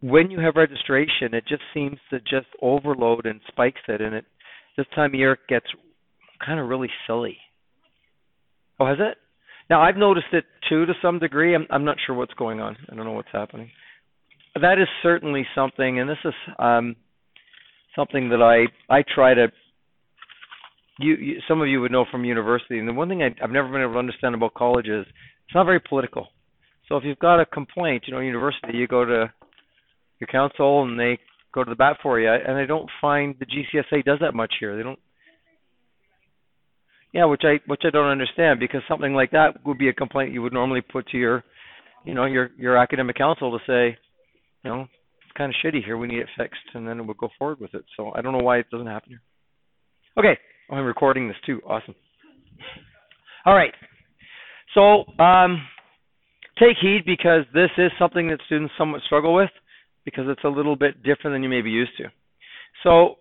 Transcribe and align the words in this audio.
when 0.00 0.30
you 0.30 0.40
have 0.40 0.56
registration, 0.56 1.34
it 1.34 1.44
just 1.48 1.62
seems 1.74 1.98
to 2.10 2.20
just 2.20 2.46
overload 2.62 3.26
and 3.26 3.40
spikes 3.48 3.80
it, 3.88 4.00
and 4.00 4.14
it 4.14 4.24
this 4.76 4.86
time 4.94 5.10
of 5.10 5.14
year 5.14 5.32
it 5.32 5.40
gets 5.48 5.66
kind 6.44 6.60
of 6.60 6.68
really 6.68 6.90
silly. 7.06 7.36
Oh, 8.78 8.86
has 8.86 8.98
it? 9.00 9.18
Now 9.68 9.82
I've 9.82 9.96
noticed 9.96 10.28
it 10.32 10.44
too 10.68 10.86
to 10.86 10.92
some 11.02 11.18
degree. 11.18 11.54
I'm 11.54 11.66
I'm 11.70 11.84
not 11.84 11.96
sure 12.06 12.14
what's 12.14 12.34
going 12.34 12.60
on. 12.60 12.76
I 12.90 12.94
don't 12.94 13.04
know 13.04 13.12
what's 13.12 13.28
happening. 13.32 13.70
That 14.60 14.78
is 14.78 14.88
certainly 15.02 15.46
something, 15.54 16.00
and 16.00 16.08
this 16.08 16.18
is 16.24 16.34
um, 16.58 16.96
something 17.94 18.28
that 18.30 18.42
I 18.42 18.66
I 18.92 19.02
try 19.14 19.34
to. 19.34 19.48
You, 21.00 21.14
you 21.14 21.40
some 21.46 21.60
of 21.60 21.68
you 21.68 21.80
would 21.80 21.92
know 21.92 22.06
from 22.10 22.24
university, 22.24 22.78
and 22.78 22.88
the 22.88 22.92
one 22.92 23.08
thing 23.08 23.22
I, 23.22 23.30
I've 23.42 23.50
never 23.50 23.70
been 23.70 23.82
able 23.82 23.92
to 23.94 23.98
understand 23.98 24.34
about 24.34 24.54
college 24.54 24.86
is 24.88 25.06
it's 25.06 25.54
not 25.54 25.64
very 25.64 25.80
political. 25.80 26.28
So 26.88 26.96
if 26.96 27.04
you've 27.04 27.18
got 27.18 27.40
a 27.40 27.46
complaint, 27.46 28.04
you 28.06 28.14
know, 28.14 28.20
university, 28.20 28.76
you 28.76 28.86
go 28.86 29.04
to 29.04 29.32
your 30.20 30.28
council 30.28 30.82
and 30.82 30.98
they 30.98 31.18
go 31.54 31.64
to 31.64 31.70
the 31.70 31.76
bat 31.76 31.96
for 32.02 32.20
you. 32.20 32.30
And 32.30 32.56
I 32.56 32.66
don't 32.66 32.88
find 33.00 33.34
the 33.38 33.46
GCSA 33.46 34.04
does 34.04 34.18
that 34.20 34.34
much 34.34 34.54
here. 34.60 34.76
They 34.76 34.82
don't. 34.82 34.98
Yeah, 37.12 37.24
which 37.24 37.42
I 37.44 37.58
which 37.66 37.82
I 37.84 37.90
don't 37.90 38.10
understand 38.10 38.60
because 38.60 38.82
something 38.86 39.14
like 39.14 39.30
that 39.30 39.64
would 39.64 39.78
be 39.78 39.88
a 39.88 39.94
complaint 39.94 40.32
you 40.32 40.42
would 40.42 40.52
normally 40.52 40.82
put 40.82 41.08
to 41.08 41.16
your, 41.16 41.42
you 42.04 42.14
know, 42.14 42.26
your 42.26 42.50
your 42.58 42.76
academic 42.76 43.16
council 43.16 43.50
to 43.50 43.64
say, 43.66 43.96
you 44.62 44.70
know, 44.70 44.82
it's 44.82 45.32
kind 45.36 45.50
of 45.50 45.56
shitty 45.64 45.82
here. 45.82 45.96
We 45.96 46.06
need 46.06 46.18
it 46.18 46.28
fixed, 46.36 46.60
and 46.74 46.86
then 46.86 47.06
we'll 47.06 47.14
go 47.14 47.30
forward 47.38 47.60
with 47.60 47.72
it. 47.72 47.84
So 47.96 48.12
I 48.14 48.20
don't 48.20 48.32
know 48.32 48.44
why 48.44 48.58
it 48.58 48.66
doesn't 48.70 48.86
happen 48.86 49.10
here. 49.10 49.22
Okay, 50.18 50.38
I'm 50.70 50.84
recording 50.84 51.28
this 51.28 51.36
too. 51.46 51.62
Awesome. 51.66 51.94
All 53.46 53.54
right. 53.54 53.72
So 54.74 55.06
um, 55.22 55.62
take 56.58 56.76
heed 56.78 57.04
because 57.06 57.44
this 57.54 57.70
is 57.78 57.90
something 57.98 58.28
that 58.28 58.40
students 58.46 58.74
somewhat 58.76 59.00
struggle 59.06 59.34
with 59.34 59.50
because 60.10 60.26
it's 60.28 60.44
a 60.44 60.48
little 60.48 60.76
bit 60.76 61.02
different 61.02 61.34
than 61.34 61.42
you 61.42 61.48
may 61.48 61.62
be 61.62 61.70
used 61.70 61.96
to. 61.98 62.04
So 62.82 63.16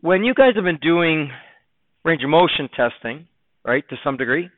when 0.00 0.24
you 0.24 0.34
guys 0.34 0.54
have 0.54 0.64
been 0.64 0.78
doing 0.80 1.30
range 2.04 2.22
of 2.22 2.30
motion 2.30 2.68
testing, 2.76 3.26
right, 3.64 3.86
to 3.88 3.96
some 4.04 4.16
degree, 4.16 4.50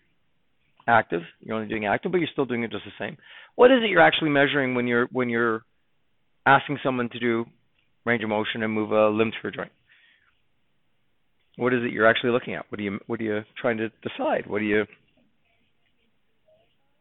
active, 0.86 1.22
you're 1.40 1.56
only 1.56 1.68
doing 1.68 1.86
active, 1.86 2.12
but 2.12 2.18
you're 2.18 2.28
still 2.32 2.44
doing 2.44 2.62
it 2.62 2.70
just 2.70 2.84
the 2.84 2.92
same. 2.98 3.16
What 3.54 3.70
is 3.70 3.78
it 3.82 3.90
you're 3.90 4.02
actually 4.02 4.30
measuring 4.30 4.74
when 4.74 4.86
you're 4.86 5.08
when 5.12 5.28
you're 5.28 5.62
asking 6.46 6.78
someone 6.82 7.08
to 7.10 7.18
do 7.18 7.44
range 8.04 8.22
of 8.22 8.28
motion 8.28 8.62
and 8.62 8.72
move 8.72 8.92
a 8.92 9.08
limb 9.08 9.32
through 9.40 9.50
a 9.50 9.52
joint? 9.52 9.72
What 11.56 11.74
is 11.74 11.80
it 11.82 11.92
you're 11.92 12.06
actually 12.06 12.30
looking 12.30 12.54
at? 12.54 12.66
What 12.68 12.78
are 12.80 12.84
you 12.84 12.98
what 13.06 13.20
are 13.20 13.24
you 13.24 13.40
trying 13.60 13.78
to 13.78 13.88
decide? 14.02 14.46
What 14.46 14.62
are 14.62 14.64
you 14.64 14.84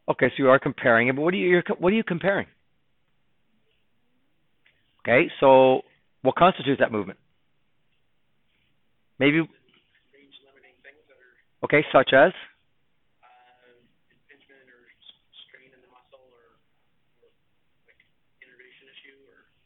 Okay, 0.08 0.28
so 0.28 0.34
you 0.42 0.48
are 0.48 0.58
comparing 0.58 1.08
it, 1.08 1.16
but 1.16 1.22
what 1.22 1.34
are 1.34 1.36
you 1.36 1.62
what 1.78 1.92
are 1.92 1.96
you 1.96 2.04
comparing? 2.04 2.46
Okay, 5.08 5.30
so 5.40 5.80
what 6.20 6.34
constitutes 6.36 6.80
that 6.80 6.92
movement? 6.92 7.18
Maybe. 9.18 9.40
Okay, 11.64 11.84
such 11.90 12.10
as. 12.12 12.32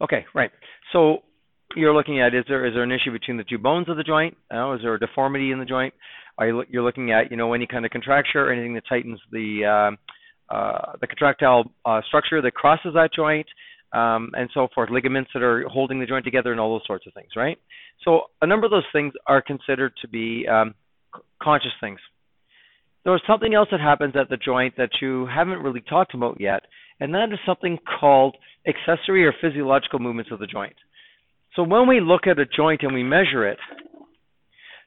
Okay, 0.01 0.25
right. 0.33 0.51
So 0.93 1.19
you're 1.75 1.95
looking 1.95 2.21
at 2.21 2.35
is 2.35 2.45
there 2.47 2.65
is 2.65 2.75
there 2.75 2.83
an 2.85 2.93
issue 2.93 3.11
between 3.11 3.37
the 3.37 3.45
two 3.45 3.59
bones 3.59 3.89
of 3.89 3.97
the 3.97 4.05
joint? 4.05 4.37
Uh, 4.53 4.73
is 4.75 4.81
there 4.83 4.95
a 4.95 5.01
deformity 5.01 5.51
in 5.51 5.59
the 5.59 5.65
joint? 5.65 5.93
Are 6.39 6.47
you 6.47 6.65
you're 6.69 6.83
looking 6.85 7.11
at 7.11 7.33
you 7.33 7.37
know 7.37 7.53
any 7.53 7.67
kind 7.67 7.85
of 7.85 7.91
contracture 7.91 8.53
anything 8.53 8.75
that 8.75 8.85
tightens 8.89 9.21
the 9.33 9.65
uh, 10.51 10.55
uh, 10.55 10.93
the 11.01 11.07
contractile 11.09 11.65
uh, 11.85 12.01
structure 12.07 12.41
that 12.43 12.55
crosses 12.55 12.95
that 12.95 13.11
joint? 13.15 13.47
Um, 13.93 14.31
and 14.35 14.49
so 14.55 14.69
forth, 14.75 14.91
ligaments 14.91 15.31
that 15.35 15.43
are 15.43 15.69
holding 15.69 16.01
the 16.01 16.07
joint 16.07 16.25
together, 16.25 16.53
and 16.53 16.61
all 16.61 16.75
those 16.75 16.87
sorts 16.87 17.07
of 17.07 17.15
things, 17.15 17.31
right? 17.37 17.59
So 18.05 18.23
a 18.41 18.47
number 18.47 18.67
of 18.67 18.71
those 18.71 18.85
things 18.93 19.13
are 19.27 19.43
considered 19.43 19.93
to 20.03 20.09
be 20.09 20.47
um, 20.49 20.75
conscious 21.43 21.73
things. 21.81 21.99
There's 23.05 23.23
something 23.27 23.55
else 23.55 23.69
that 23.71 23.81
happens 23.81 24.15
at 24.17 24.29
the 24.29 24.37
joint 24.37 24.77
that 24.77 24.91
you 25.01 25.27
haven't 25.27 25.63
really 25.63 25.83
talked 25.83 26.15
about 26.15 26.41
yet, 26.41 26.63
and 27.01 27.13
that 27.15 27.33
is 27.33 27.39
something 27.45 27.79
called 28.01 28.37
accessory 28.67 29.27
or 29.27 29.35
physiological 29.41 29.99
movements 29.99 30.31
of 30.31 30.39
the 30.39 30.47
joint. 30.47 30.77
So 31.57 31.65
when 31.65 31.89
we 31.89 32.01
look 32.01 32.27
at 32.27 32.39
a 32.39 32.47
joint 32.47 32.83
and 32.83 32.95
we 32.95 33.03
measure 33.03 33.47
it, 33.47 33.59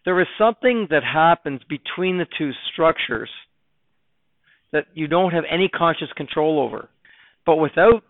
there 0.06 0.20
is 0.22 0.28
something 0.38 0.88
that 0.90 1.04
happens 1.04 1.62
between 1.68 2.18
the 2.18 2.28
two 2.38 2.52
structures 2.72 3.30
that 4.72 4.86
you 4.94 5.08
don't 5.08 5.32
have 5.32 5.44
any 5.50 5.68
conscious 5.68 6.12
control 6.16 6.60
over. 6.60 6.90
But 7.46 7.58
without 7.58 8.04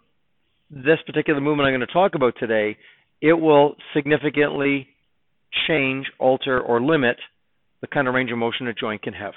this 0.69 0.99
particular 1.05 1.39
movement 1.39 1.67
I'm 1.67 1.73
going 1.73 1.87
to 1.87 1.93
talk 1.93 2.15
about 2.15 2.33
today, 2.39 2.77
it 3.21 3.33
will 3.33 3.75
significantly 3.93 4.87
change, 5.67 6.07
alter, 6.19 6.59
or 6.59 6.81
limit 6.81 7.17
the 7.81 7.87
kind 7.87 8.07
of 8.07 8.13
range 8.13 8.31
of 8.31 8.37
motion 8.37 8.67
a 8.67 8.73
joint 8.73 9.01
can 9.01 9.13
have. 9.13 9.33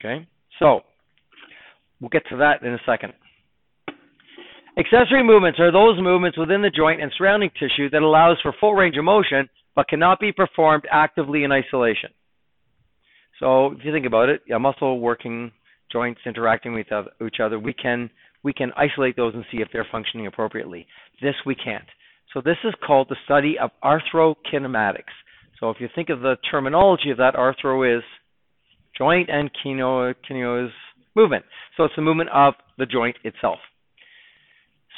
Okay? 0.00 0.26
So, 0.58 0.80
we'll 2.00 2.10
get 2.10 2.22
to 2.30 2.36
that 2.38 2.62
in 2.62 2.72
a 2.74 2.80
second. 2.84 3.12
Accessory 4.78 5.22
movements 5.22 5.60
are 5.60 5.70
those 5.70 6.00
movements 6.00 6.38
within 6.38 6.62
the 6.62 6.70
joint 6.70 7.02
and 7.02 7.12
surrounding 7.16 7.50
tissue 7.58 7.90
that 7.90 8.02
allows 8.02 8.38
for 8.42 8.54
full 8.58 8.74
range 8.74 8.96
of 8.96 9.04
motion 9.04 9.48
but 9.74 9.88
cannot 9.88 10.20
be 10.20 10.32
performed 10.32 10.84
actively 10.90 11.44
in 11.44 11.52
isolation. 11.52 12.10
So, 13.40 13.72
if 13.72 13.78
you 13.84 13.92
think 13.92 14.06
about 14.06 14.28
it, 14.28 14.42
a 14.54 14.58
muscle 14.58 15.00
working, 15.00 15.52
joints 15.90 16.20
interacting 16.26 16.72
with 16.74 16.86
each 17.26 17.40
other, 17.42 17.58
we 17.58 17.74
can 17.74 18.10
we 18.42 18.52
can 18.52 18.72
isolate 18.76 19.16
those 19.16 19.34
and 19.34 19.44
see 19.50 19.58
if 19.58 19.68
they're 19.72 19.86
functioning 19.90 20.26
appropriately. 20.26 20.86
This 21.20 21.34
we 21.46 21.54
can't. 21.54 21.84
So 22.32 22.40
this 22.40 22.56
is 22.64 22.74
called 22.84 23.08
the 23.08 23.16
study 23.24 23.56
of 23.58 23.70
arthrokinematics. 23.84 25.12
So 25.60 25.70
if 25.70 25.76
you 25.80 25.88
think 25.94 26.08
of 26.08 26.20
the 26.20 26.36
terminology 26.50 27.10
of 27.10 27.18
that, 27.18 27.34
arthro 27.34 27.96
is 27.96 28.02
joint 28.96 29.28
and 29.30 29.50
kino, 29.62 30.12
kino 30.26 30.66
is 30.66 30.72
movement. 31.14 31.44
So 31.76 31.84
it's 31.84 31.94
the 31.96 32.02
movement 32.02 32.30
of 32.30 32.54
the 32.78 32.86
joint 32.86 33.16
itself. 33.24 33.58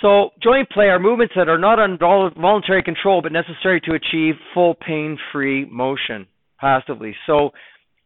So 0.00 0.30
joint 0.42 0.70
play 0.70 0.86
are 0.86 0.98
movements 0.98 1.34
that 1.36 1.48
are 1.48 1.58
not 1.58 1.78
under 1.78 2.30
voluntary 2.36 2.82
control 2.82 3.22
but 3.22 3.32
necessary 3.32 3.80
to 3.82 3.94
achieve 3.94 4.34
full 4.52 4.74
pain-free 4.74 5.66
motion 5.66 6.26
passively. 6.58 7.14
So 7.26 7.50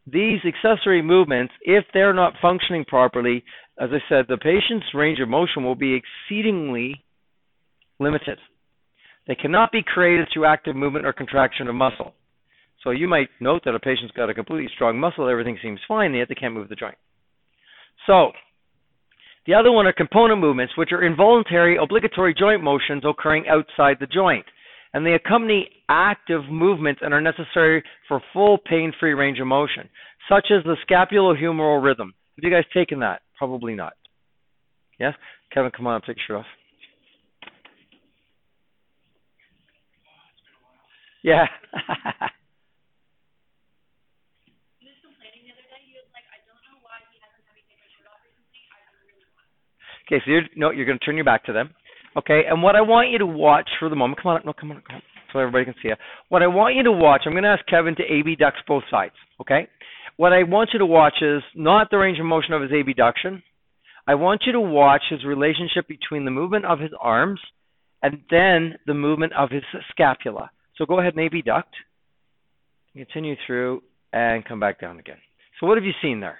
these 0.07 0.39
accessory 0.45 1.01
movements, 1.01 1.53
if 1.61 1.85
they're 1.93 2.13
not 2.13 2.33
functioning 2.41 2.85
properly, 2.85 3.43
as 3.79 3.89
I 3.91 3.99
said, 4.09 4.25
the 4.27 4.37
patient's 4.37 4.87
range 4.93 5.19
of 5.19 5.29
motion 5.29 5.63
will 5.63 5.75
be 5.75 5.99
exceedingly 5.99 7.03
limited. 7.99 8.37
They 9.27 9.35
cannot 9.35 9.71
be 9.71 9.83
created 9.83 10.27
through 10.33 10.45
active 10.45 10.75
movement 10.75 11.05
or 11.05 11.13
contraction 11.13 11.67
of 11.67 11.75
muscle. 11.75 12.13
So 12.83 12.91
you 12.91 13.07
might 13.07 13.29
note 13.39 13.63
that 13.65 13.75
a 13.75 13.79
patient's 13.79 14.13
got 14.13 14.29
a 14.29 14.33
completely 14.33 14.69
strong 14.73 14.99
muscle, 14.99 15.29
everything 15.29 15.57
seems 15.61 15.79
fine, 15.87 16.13
yet 16.13 16.29
they 16.29 16.35
can't 16.35 16.53
move 16.53 16.69
the 16.69 16.75
joint. 16.75 16.97
So 18.07 18.31
the 19.45 19.53
other 19.53 19.71
one 19.71 19.85
are 19.85 19.93
component 19.93 20.39
movements, 20.39 20.73
which 20.77 20.91
are 20.91 21.05
involuntary 21.05 21.77
obligatory 21.81 22.33
joint 22.33 22.63
motions 22.63 23.03
occurring 23.05 23.45
outside 23.47 23.97
the 23.99 24.07
joint. 24.07 24.45
And 24.93 25.05
they 25.05 25.13
accompany 25.13 25.69
active 25.87 26.41
movements 26.49 27.01
and 27.03 27.13
are 27.13 27.21
necessary 27.21 27.83
for 28.07 28.21
full 28.33 28.57
pain-free 28.57 29.13
range 29.13 29.39
of 29.39 29.47
motion, 29.47 29.87
such 30.27 30.47
as 30.51 30.63
the 30.63 30.75
scapulohumeral 30.89 31.83
rhythm. 31.83 32.13
Have 32.37 32.43
you 32.43 32.55
guys 32.55 32.65
taken 32.73 32.99
that? 32.99 33.21
Probably 33.37 33.75
not. 33.75 33.93
Yes? 34.99 35.13
Kevin, 35.53 35.71
come 35.75 35.87
on, 35.87 36.01
take 36.01 36.17
your 36.17 36.25
shirt 36.27 36.37
off. 36.39 36.45
Yeah. 41.23 41.45
okay, 50.07 50.21
so 50.23 50.31
you're 50.31 50.41
no, 50.55 50.71
you're 50.71 50.85
going 50.85 50.97
to 50.97 51.05
turn 51.05 51.15
your 51.15 51.25
back 51.25 51.43
to 51.45 51.53
them. 51.53 51.71
Okay, 52.17 52.41
and 52.49 52.63
what 52.63 52.75
I 52.75 52.81
want 52.81 53.11
you 53.11 53.19
to 53.19 53.25
watch 53.25 53.69
for 53.79 53.89
the 53.89 53.95
moment, 53.95 54.21
come 54.21 54.31
on, 54.31 54.37
up, 54.37 54.45
no, 54.45 54.53
come 54.53 54.71
on, 54.71 54.81
come 54.85 54.95
on, 54.97 55.01
so 55.31 55.39
everybody 55.39 55.65
can 55.65 55.75
see 55.81 55.89
it. 55.89 55.97
What 56.29 56.41
I 56.41 56.47
want 56.47 56.75
you 56.75 56.83
to 56.83 56.91
watch, 56.91 57.21
I'm 57.25 57.33
going 57.33 57.43
to 57.43 57.49
ask 57.49 57.65
Kevin 57.67 57.95
to 57.95 58.03
abduct 58.03 58.57
both 58.67 58.83
sides. 58.89 59.13
Okay, 59.41 59.67
what 60.17 60.33
I 60.33 60.43
want 60.43 60.71
you 60.73 60.79
to 60.79 60.85
watch 60.85 61.21
is 61.21 61.43
not 61.55 61.89
the 61.91 61.97
range 61.97 62.19
of 62.19 62.25
motion 62.25 62.53
of 62.53 62.61
his 62.61 62.71
abduction. 62.71 63.43
I 64.07 64.15
want 64.15 64.41
you 64.47 64.53
to 64.53 64.59
watch 64.59 65.03
his 65.09 65.23
relationship 65.23 65.87
between 65.87 66.25
the 66.25 66.31
movement 66.31 66.65
of 66.65 66.79
his 66.79 66.91
arms 66.99 67.39
and 68.01 68.21
then 68.31 68.79
the 68.87 68.95
movement 68.95 69.33
of 69.33 69.51
his 69.51 69.63
scapula. 69.91 70.49
So 70.77 70.85
go 70.85 70.99
ahead 70.99 71.15
and 71.15 71.25
abduct, 71.25 71.75
continue 72.95 73.35
through, 73.45 73.83
and 74.11 74.43
come 74.43 74.59
back 74.59 74.81
down 74.81 74.97
again. 74.97 75.17
So 75.59 75.67
what 75.67 75.77
have 75.77 75.85
you 75.85 75.93
seen 76.01 76.21
there? 76.21 76.39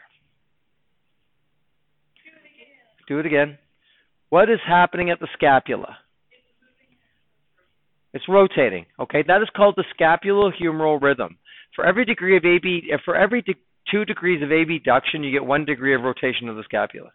Do 3.08 3.20
it 3.20 3.26
again. 3.26 3.58
What 4.30 4.50
is 4.50 4.60
happening 4.68 5.10
at 5.10 5.20
the 5.20 5.28
scapula? 5.34 5.98
It's 8.14 8.28
rotating. 8.28 8.86
Okay, 9.00 9.24
that 9.28 9.42
is 9.42 9.50
called 9.56 9.78
the 9.78 9.86
scapulohumeral 10.00 11.02
rhythm. 11.02 11.38
For 11.76 11.86
every 11.86 12.06
degree 12.06 12.38
of 12.38 12.46
AB, 12.46 12.90
uh, 12.94 12.98
for 13.06 13.16
every 13.16 13.42
de- 13.42 13.56
two 13.92 14.06
degrees 14.06 14.42
of 14.42 14.52
abduction, 14.52 15.24
you 15.24 15.32
get 15.32 15.46
one 15.46 15.66
degree 15.66 15.96
of 15.96 16.02
rotation 16.02 16.50
of 16.50 16.56
the 16.56 16.64
scapula. 16.64 17.12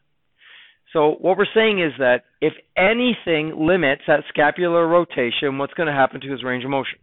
So 0.93 1.16
what 1.20 1.37
we're 1.37 1.46
saying 1.52 1.81
is 1.81 1.93
that 1.99 2.22
if 2.40 2.52
anything 2.76 3.66
limits 3.66 4.02
that 4.06 4.20
scapular 4.28 4.87
rotation, 4.87 5.58
what's 5.58 5.75
going 5.75 5.88
to 5.88 5.93
happen 5.93 6.20
to 6.20 6.31
his 6.31 6.44
range 6.44 6.64
of 6.64 6.70
motion? 6.70 6.99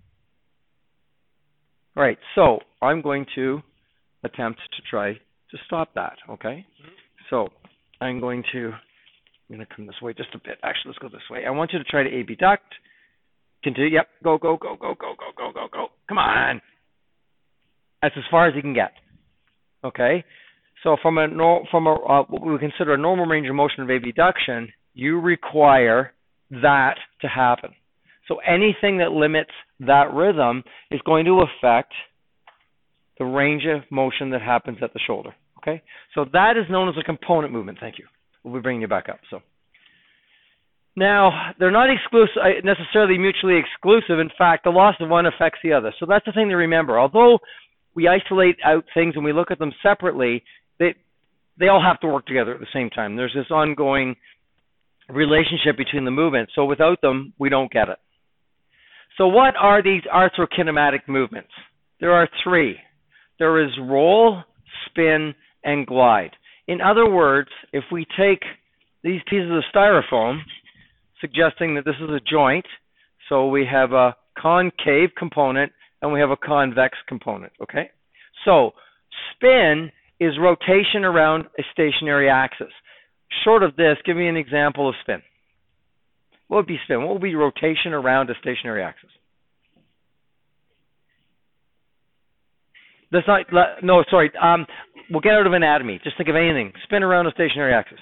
All 1.98 2.04
right, 2.04 2.18
so 2.36 2.60
I'm 2.82 3.02
going 3.02 3.26
to 3.36 3.62
attempt 4.24 4.62
to 4.78 4.82
try 4.90 5.14
to 5.14 5.58
stop 5.66 5.94
that, 5.96 6.14
okay? 6.30 6.66
So 7.30 7.50
I'm 8.00 8.22
going 8.22 8.44
to, 8.54 8.72
I'm 9.52 9.58
going 9.58 9.68
to 9.68 9.76
come 9.76 9.86
this 9.86 10.02
way 10.02 10.14
just 10.14 10.34
a 10.34 10.38
bit. 10.38 10.58
Actually, 10.64 10.92
let's 10.92 11.00
go 11.00 11.10
this 11.10 11.30
way. 11.30 11.42
I 11.46 11.50
want 11.50 11.74
you 11.74 11.80
to 11.80 11.84
try 11.84 12.04
to 12.04 12.20
abduct. 12.20 12.74
Continue. 13.64 13.90
Yep. 13.92 14.08
Go, 14.24 14.38
go, 14.38 14.56
go, 14.56 14.78
go, 14.80 14.96
go, 14.98 15.14
go, 15.20 15.32
go, 15.38 15.52
go, 15.54 15.68
go. 15.72 15.88
Come 16.08 16.18
on. 16.18 16.62
That's 18.02 18.16
as 18.18 18.24
far 18.32 18.48
as 18.48 18.56
you 18.56 18.62
can 18.62 18.74
get. 18.74 18.94
Okay. 19.84 20.24
So 20.84 20.96
from 21.02 21.18
a 21.18 21.28
from 21.70 21.86
a 21.86 21.94
uh, 21.94 22.24
what 22.30 22.46
we 22.46 22.58
consider 22.60 22.94
a 22.94 22.98
normal 22.98 23.26
range 23.26 23.48
of 23.50 23.56
motion 23.56 23.84
of 23.84 23.90
abduction, 23.90 24.70
you 24.94 25.20
require 25.20 26.14
that 26.50 26.96
to 27.22 27.28
happen. 27.28 27.72
So 28.28 28.38
anything 28.38 29.00
that 29.00 29.12
limits 29.12 29.52
that 29.82 30.14
rhythm 30.14 30.64
is 30.90 31.02
going 31.06 31.26
to 31.26 31.44
affect 31.44 31.94
the 33.20 33.26
range 33.26 33.64
of 33.66 33.84
motion 33.92 34.32
that 34.32 34.42
happens 34.42 34.78
at 34.82 34.94
the 34.94 35.00
shoulder. 35.06 35.36
Okay, 35.58 35.84
so 36.16 36.26
that 36.34 36.54
is 36.58 36.66
known 36.72 36.90
as 36.90 36.96
a 37.00 37.04
component 37.04 37.54
movement. 37.54 37.78
Thank 37.80 38.00
you. 38.00 38.06
We'll 38.44 38.56
be 38.56 38.62
bringing 38.62 38.82
you 38.82 38.88
back 38.88 39.10
up. 39.10 39.20
So 39.30 39.42
now 40.96 41.54
they're 41.60 41.72
not 41.72 41.90
exclusive, 41.90 42.38
uh, 42.42 42.62
necessarily 42.64 43.18
mutually 43.18 43.58
exclusive. 43.58 44.20
In 44.20 44.30
fact, 44.38 44.64
the 44.64 44.72
loss 44.72 44.96
of 45.00 45.10
one 45.10 45.26
affects 45.26 45.60
the 45.64 45.74
other. 45.74 45.94
So 46.00 46.06
that's 46.08 46.26
the 46.26 46.32
thing 46.32 46.50
to 46.50 46.56
remember. 46.56 47.00
Although 47.00 47.40
we 47.96 48.08
isolate 48.08 48.58
out 48.66 48.86
things 48.94 49.14
and 49.16 49.24
we 49.24 49.34
look 49.34 49.52
at 49.52 49.60
them 49.60 49.74
separately, 49.84 50.44
they 50.80 50.96
they 51.60 51.68
all 51.68 51.82
have 51.82 52.00
to 52.02 52.08
work 52.08 52.26
together 52.26 52.54
at 52.54 52.60
the 52.60 52.68
same 52.74 52.90
time. 52.90 53.16
There's 53.16 53.36
this 53.36 53.52
ongoing 53.52 54.16
relationship 55.10 55.78
between 55.78 56.06
the 56.06 56.12
movements. 56.12 56.54
So 56.56 56.66
without 56.66 57.02
them, 57.02 57.34
we 57.38 57.50
don't 57.50 57.72
get 57.72 57.90
it. 57.90 57.98
So 59.18 59.28
what 59.28 59.56
are 59.60 59.84
these 59.84 60.04
arthrokinematic 60.04 61.02
movements? 61.08 61.52
There 62.00 62.14
are 62.14 62.28
three. 62.44 62.78
There 63.40 63.64
is 63.64 63.72
roll, 63.80 64.42
spin, 64.86 65.36
and 65.64 65.86
glide. 65.86 66.32
In 66.68 66.82
other 66.82 67.10
words, 67.10 67.50
if 67.74 67.84
we 67.92 68.06
take 68.18 68.44
these 69.04 69.22
pieces 69.30 69.52
of 69.52 69.64
styrofoam, 69.74 70.40
suggesting 71.20 71.76
that 71.76 71.86
this 71.86 71.96
is 72.02 72.10
a 72.10 72.20
joint, 72.20 72.66
so 73.30 73.48
we 73.48 73.66
have 73.72 73.94
a 73.94 74.16
concave 74.38 75.10
component 75.18 75.72
and 76.02 76.12
we 76.12 76.20
have 76.20 76.32
a 76.32 76.38
convex 76.38 76.98
component, 77.08 77.52
okay? 77.62 77.90
So 78.46 78.72
spin 79.34 79.92
is 80.20 80.34
rotation 80.40 81.04
around 81.04 81.46
a 81.58 81.64
stationary 81.72 82.30
axis. 82.30 82.72
Short 83.44 83.64
of 83.64 83.76
this, 83.76 83.98
give 84.06 84.18
me 84.18 84.28
an 84.28 84.38
example 84.38 84.90
of 84.90 84.96
spin. 85.02 85.22
What 86.48 86.58
would 86.58 86.68
be 86.68 86.80
spin? 86.84 87.04
What 87.04 87.14
would 87.14 87.22
be 87.22 87.36
rotation 87.36 87.94
around 87.94 88.30
a 88.30 88.34
stationary 88.42 88.84
axis? 88.84 89.10
That's 93.12 93.28
not, 93.28 93.46
no, 93.84 94.04
sorry. 94.10 94.32
Um, 94.42 94.66
we'll 95.10 95.22
get 95.22 95.34
out 95.34 95.48
of 95.48 95.54
anatomy. 95.54 96.00
Just 96.04 96.18
think 96.18 96.30
of 96.30 96.36
anything. 96.36 96.72
Spin 96.84 97.04
around 97.04 97.28
a 97.28 97.32
stationary 97.32 97.74
axis. 97.74 98.00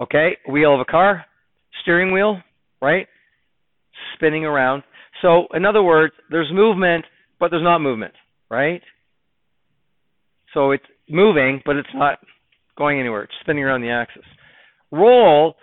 Okay, 0.00 0.36
wheel 0.46 0.74
of 0.74 0.80
a 0.80 0.84
car, 0.84 1.24
steering 1.82 2.12
wheel, 2.12 2.38
right? 2.82 3.06
Spinning 4.14 4.44
around. 4.44 4.82
So, 5.22 5.46
in 5.54 5.64
other 5.64 5.82
words, 5.82 6.12
there's 6.30 6.50
movement, 6.52 7.06
but 7.40 7.50
there's 7.50 7.62
not 7.62 7.78
movement, 7.78 8.12
right? 8.50 8.82
So 10.52 10.72
it's 10.72 10.84
moving, 11.08 11.62
but 11.64 11.76
it's 11.76 11.88
not 11.94 12.18
going 12.76 13.00
anywhere. 13.00 13.22
It's 13.22 13.32
spinning 13.40 13.64
around 13.64 13.80
the 13.80 13.90
axis. 13.90 14.24
Roll 14.92 15.54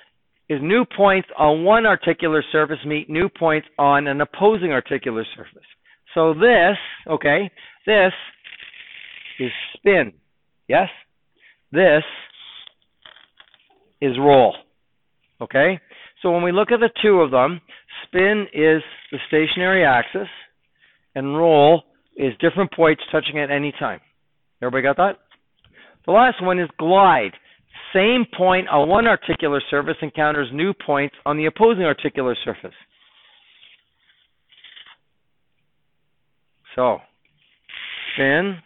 is 0.49 0.59
new 0.61 0.83
points 0.97 1.29
on 1.37 1.63
one 1.63 1.85
articular 1.85 2.43
surface 2.51 2.77
meet 2.85 3.09
new 3.09 3.29
points 3.29 3.67
on 3.77 4.07
an 4.07 4.21
opposing 4.21 4.71
articular 4.71 5.25
surface. 5.35 5.67
So 6.13 6.33
this, 6.33 6.77
okay, 7.07 7.51
this 7.85 8.13
is 9.39 9.51
spin. 9.75 10.13
Yes? 10.67 10.89
This 11.71 12.03
is 14.01 14.17
roll. 14.19 14.55
Okay? 15.41 15.79
So 16.21 16.31
when 16.31 16.43
we 16.43 16.51
look 16.51 16.71
at 16.71 16.79
the 16.79 16.89
two 17.01 17.19
of 17.21 17.31
them, 17.31 17.61
spin 18.05 18.47
is 18.53 18.81
the 19.11 19.17
stationary 19.27 19.85
axis 19.85 20.27
and 21.15 21.37
roll 21.37 21.83
is 22.15 22.33
different 22.39 22.71
points 22.73 23.01
touching 23.11 23.39
at 23.39 23.51
any 23.51 23.73
time. 23.79 23.99
Everybody 24.61 24.83
got 24.83 24.97
that? 24.97 25.19
The 26.05 26.11
last 26.11 26.41
one 26.41 26.59
is 26.59 26.69
glide. 26.77 27.31
Same 27.93 28.25
point 28.37 28.67
on 28.69 28.87
one 28.87 29.07
articular 29.07 29.61
surface 29.69 29.97
encounters 30.01 30.49
new 30.53 30.73
points 30.73 31.15
on 31.25 31.37
the 31.37 31.45
opposing 31.45 31.83
articular 31.83 32.35
surface. 32.43 32.75
So, 36.75 36.99
spin, 38.13 38.57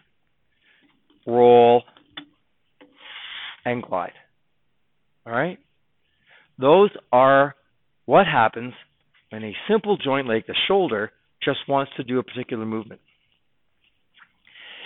roll, 1.26 1.84
and 3.66 3.84
glide. 3.84 4.14
All 5.26 5.34
right? 5.34 5.60
Those 6.60 6.90
are 7.12 7.56
what 8.06 8.26
happens 8.26 8.74
when 9.30 9.44
a 9.44 9.54
simple 9.70 9.98
joint 9.98 10.28
like 10.28 10.48
the 10.48 10.56
shoulder 10.68 11.12
just 11.44 11.60
wants 11.68 11.92
to 11.98 12.04
do 12.04 12.20
a 12.20 12.24
particular 12.24 12.66
movement. 12.66 13.02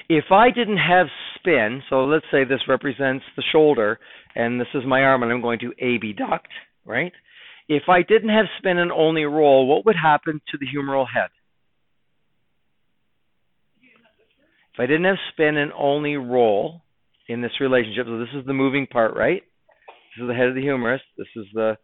If 0.09 0.25
I 0.31 0.49
didn't 0.49 0.77
have 0.77 1.07
spin, 1.35 1.83
so 1.89 2.03
let's 2.05 2.25
say 2.31 2.43
this 2.43 2.67
represents 2.67 3.23
the 3.37 3.43
shoulder 3.51 3.99
and 4.35 4.59
this 4.59 4.67
is 4.73 4.83
my 4.85 5.03
arm 5.03 5.23
and 5.23 5.31
I'm 5.31 5.41
going 5.41 5.59
to 5.59 5.73
abduct, 5.79 6.49
right? 6.85 7.13
If 7.69 7.83
I 7.87 8.01
didn't 8.01 8.29
have 8.29 8.45
spin 8.57 8.79
and 8.79 8.91
only 8.91 9.23
roll, 9.23 9.67
what 9.67 9.85
would 9.85 9.95
happen 9.95 10.41
to 10.51 10.57
the 10.57 10.65
humeral 10.65 11.05
head? 11.07 11.29
If 14.73 14.79
I 14.79 14.85
didn't 14.85 15.05
have 15.05 15.17
spin 15.31 15.57
and 15.57 15.71
only 15.77 16.15
roll 16.15 16.81
in 17.27 17.41
this 17.41 17.59
relationship, 17.59 18.05
so 18.07 18.19
this 18.19 18.33
is 18.35 18.45
the 18.45 18.53
moving 18.53 18.87
part, 18.87 19.15
right? 19.15 19.43
This 19.87 20.23
is 20.23 20.27
the 20.27 20.33
head 20.33 20.47
of 20.47 20.55
the 20.55 20.61
humerus. 20.61 21.01
This 21.17 21.27
is 21.35 21.45
the 21.53 21.77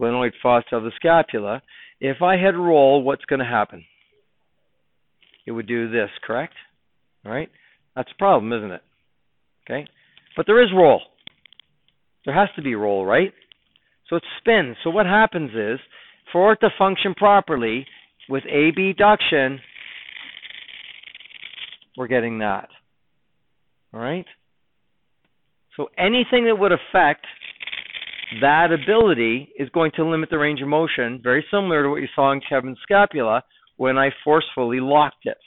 glenoid 0.00 0.32
fossa 0.42 0.76
of 0.76 0.82
the 0.82 0.92
scapula. 0.96 1.62
If 2.00 2.22
I 2.22 2.36
had 2.36 2.56
roll, 2.56 3.02
what's 3.02 3.24
going 3.24 3.40
to 3.40 3.46
happen? 3.46 3.84
It 5.46 5.52
would 5.52 5.66
do 5.66 5.90
this, 5.90 6.10
correct? 6.24 6.54
All 7.24 7.32
right? 7.32 7.48
That's 7.94 8.10
a 8.12 8.18
problem, 8.18 8.52
isn't 8.52 8.72
it? 8.72 8.82
Okay? 9.64 9.86
But 10.36 10.46
there 10.46 10.62
is 10.62 10.70
roll. 10.74 11.00
There 12.24 12.34
has 12.34 12.48
to 12.56 12.62
be 12.62 12.74
roll, 12.74 13.06
right? 13.06 13.32
So 14.08 14.16
it 14.16 14.22
spins. 14.38 14.76
So 14.84 14.90
what 14.90 15.06
happens 15.06 15.50
is, 15.52 15.80
for 16.32 16.52
it 16.52 16.60
to 16.60 16.68
function 16.76 17.14
properly, 17.14 17.86
with 18.28 18.42
abduction, 18.44 19.60
we're 21.96 22.06
getting 22.06 22.38
that. 22.38 22.68
All 23.92 24.00
right? 24.00 24.26
So 25.76 25.88
anything 25.98 26.46
that 26.46 26.56
would 26.58 26.72
affect 26.72 27.26
that 28.40 28.68
ability 28.72 29.50
is 29.58 29.68
going 29.70 29.92
to 29.96 30.08
limit 30.08 30.30
the 30.30 30.38
range 30.38 30.60
of 30.60 30.68
motion, 30.68 31.20
very 31.22 31.44
similar 31.50 31.82
to 31.82 31.90
what 31.90 32.00
you 32.00 32.08
saw 32.14 32.32
in 32.32 32.40
Kevin's 32.46 32.78
scapula 32.82 33.42
when 33.76 33.98
I 33.98 34.10
forcefully 34.24 34.80
locked 34.80 35.24
it. 35.26 35.38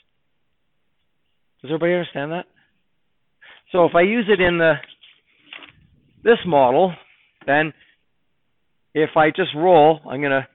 Does 1.62 1.70
everybody 1.70 1.92
understand 1.92 2.32
that? 2.32 2.46
So 3.72 3.84
if 3.84 3.94
I 3.94 4.02
use 4.02 4.26
it 4.28 4.40
in 4.40 4.58
the 4.58 4.74
this 6.22 6.38
model, 6.46 6.92
then 7.46 7.72
if 8.94 9.10
I 9.16 9.30
just 9.30 9.50
roll, 9.54 10.00
I'm 10.08 10.20
going 10.20 10.32
to 10.32 10.46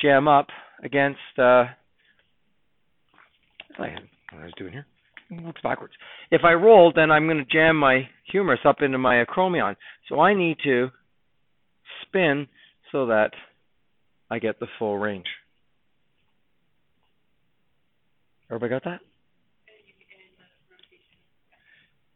jam 0.00 0.26
up 0.26 0.46
against 0.82 1.18
uh, 1.38 1.64
what 3.76 3.90
I 4.32 4.44
was 4.44 4.52
doing 4.56 4.72
here 4.72 4.86
looks 5.40 5.60
backwards. 5.62 5.94
If 6.30 6.42
I 6.44 6.52
roll, 6.52 6.92
then 6.94 7.10
I'm 7.10 7.26
going 7.26 7.38
to 7.38 7.44
jam 7.44 7.76
my 7.76 8.08
humerus 8.30 8.60
up 8.64 8.82
into 8.82 8.98
my 8.98 9.24
acromion. 9.24 9.76
So 10.08 10.20
I 10.20 10.34
need 10.34 10.58
to 10.64 10.90
spin 12.02 12.46
so 12.90 13.06
that 13.06 13.30
I 14.30 14.38
get 14.38 14.60
the 14.60 14.66
full 14.78 14.98
range. 14.98 15.26
Everybody 18.50 18.70
got 18.70 18.84
that? 18.84 19.00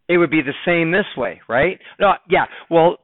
It 0.08 0.18
would 0.18 0.30
be 0.30 0.42
the 0.42 0.52
same 0.64 0.92
this 0.92 1.06
way, 1.16 1.40
right? 1.48 1.78
No, 1.98 2.12
yeah. 2.28 2.44
Well, 2.70 2.98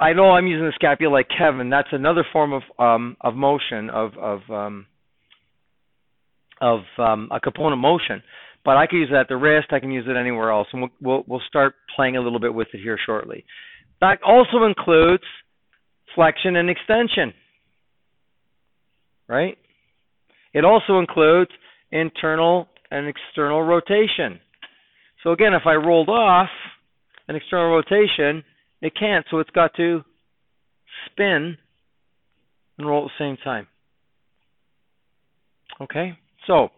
I 0.00 0.12
know 0.12 0.30
I'm 0.30 0.46
using 0.46 0.66
the 0.66 0.72
scapula 0.74 1.12
like 1.12 1.28
Kevin. 1.36 1.70
That's 1.70 1.88
another 1.92 2.24
form 2.32 2.52
of 2.52 2.62
um, 2.78 3.16
of 3.20 3.34
motion 3.34 3.90
of 3.90 4.12
of 4.16 4.40
um, 4.50 4.86
of 6.60 6.80
um, 6.98 7.28
a 7.32 7.40
component 7.40 7.80
motion. 7.80 8.22
But 8.64 8.76
I 8.76 8.86
can 8.86 8.98
use 8.98 9.08
it 9.10 9.16
at 9.16 9.28
the 9.28 9.36
wrist. 9.36 9.68
I 9.70 9.80
can 9.80 9.90
use 9.90 10.06
it 10.08 10.16
anywhere 10.16 10.50
else, 10.50 10.68
and 10.72 10.82
we'll, 10.82 10.90
we'll, 11.00 11.24
we'll 11.26 11.42
start 11.48 11.74
playing 11.96 12.16
a 12.16 12.20
little 12.20 12.40
bit 12.40 12.52
with 12.52 12.68
it 12.74 12.80
here 12.80 12.98
shortly. 13.04 13.44
That 14.00 14.18
also 14.22 14.64
includes 14.64 15.24
flexion 16.14 16.56
and 16.56 16.68
extension, 16.68 17.32
right? 19.28 19.56
It 20.52 20.64
also 20.64 20.98
includes 20.98 21.50
internal 21.90 22.68
and 22.90 23.06
external 23.08 23.62
rotation. 23.62 24.40
So 25.22 25.32
again, 25.32 25.54
if 25.54 25.62
I 25.66 25.74
rolled 25.74 26.08
off 26.08 26.48
an 27.28 27.36
external 27.36 27.70
rotation, 27.70 28.44
It 28.80 28.92
can't, 28.98 29.26
so 29.30 29.40
it's 29.40 29.50
got 29.50 29.74
to 29.74 30.04
spin 31.06 31.56
and 32.78 32.86
roll 32.86 33.06
at 33.06 33.10
the 33.18 33.24
same 33.24 33.36
time. 33.42 33.66
Okay? 35.80 36.16
So, 36.46 36.68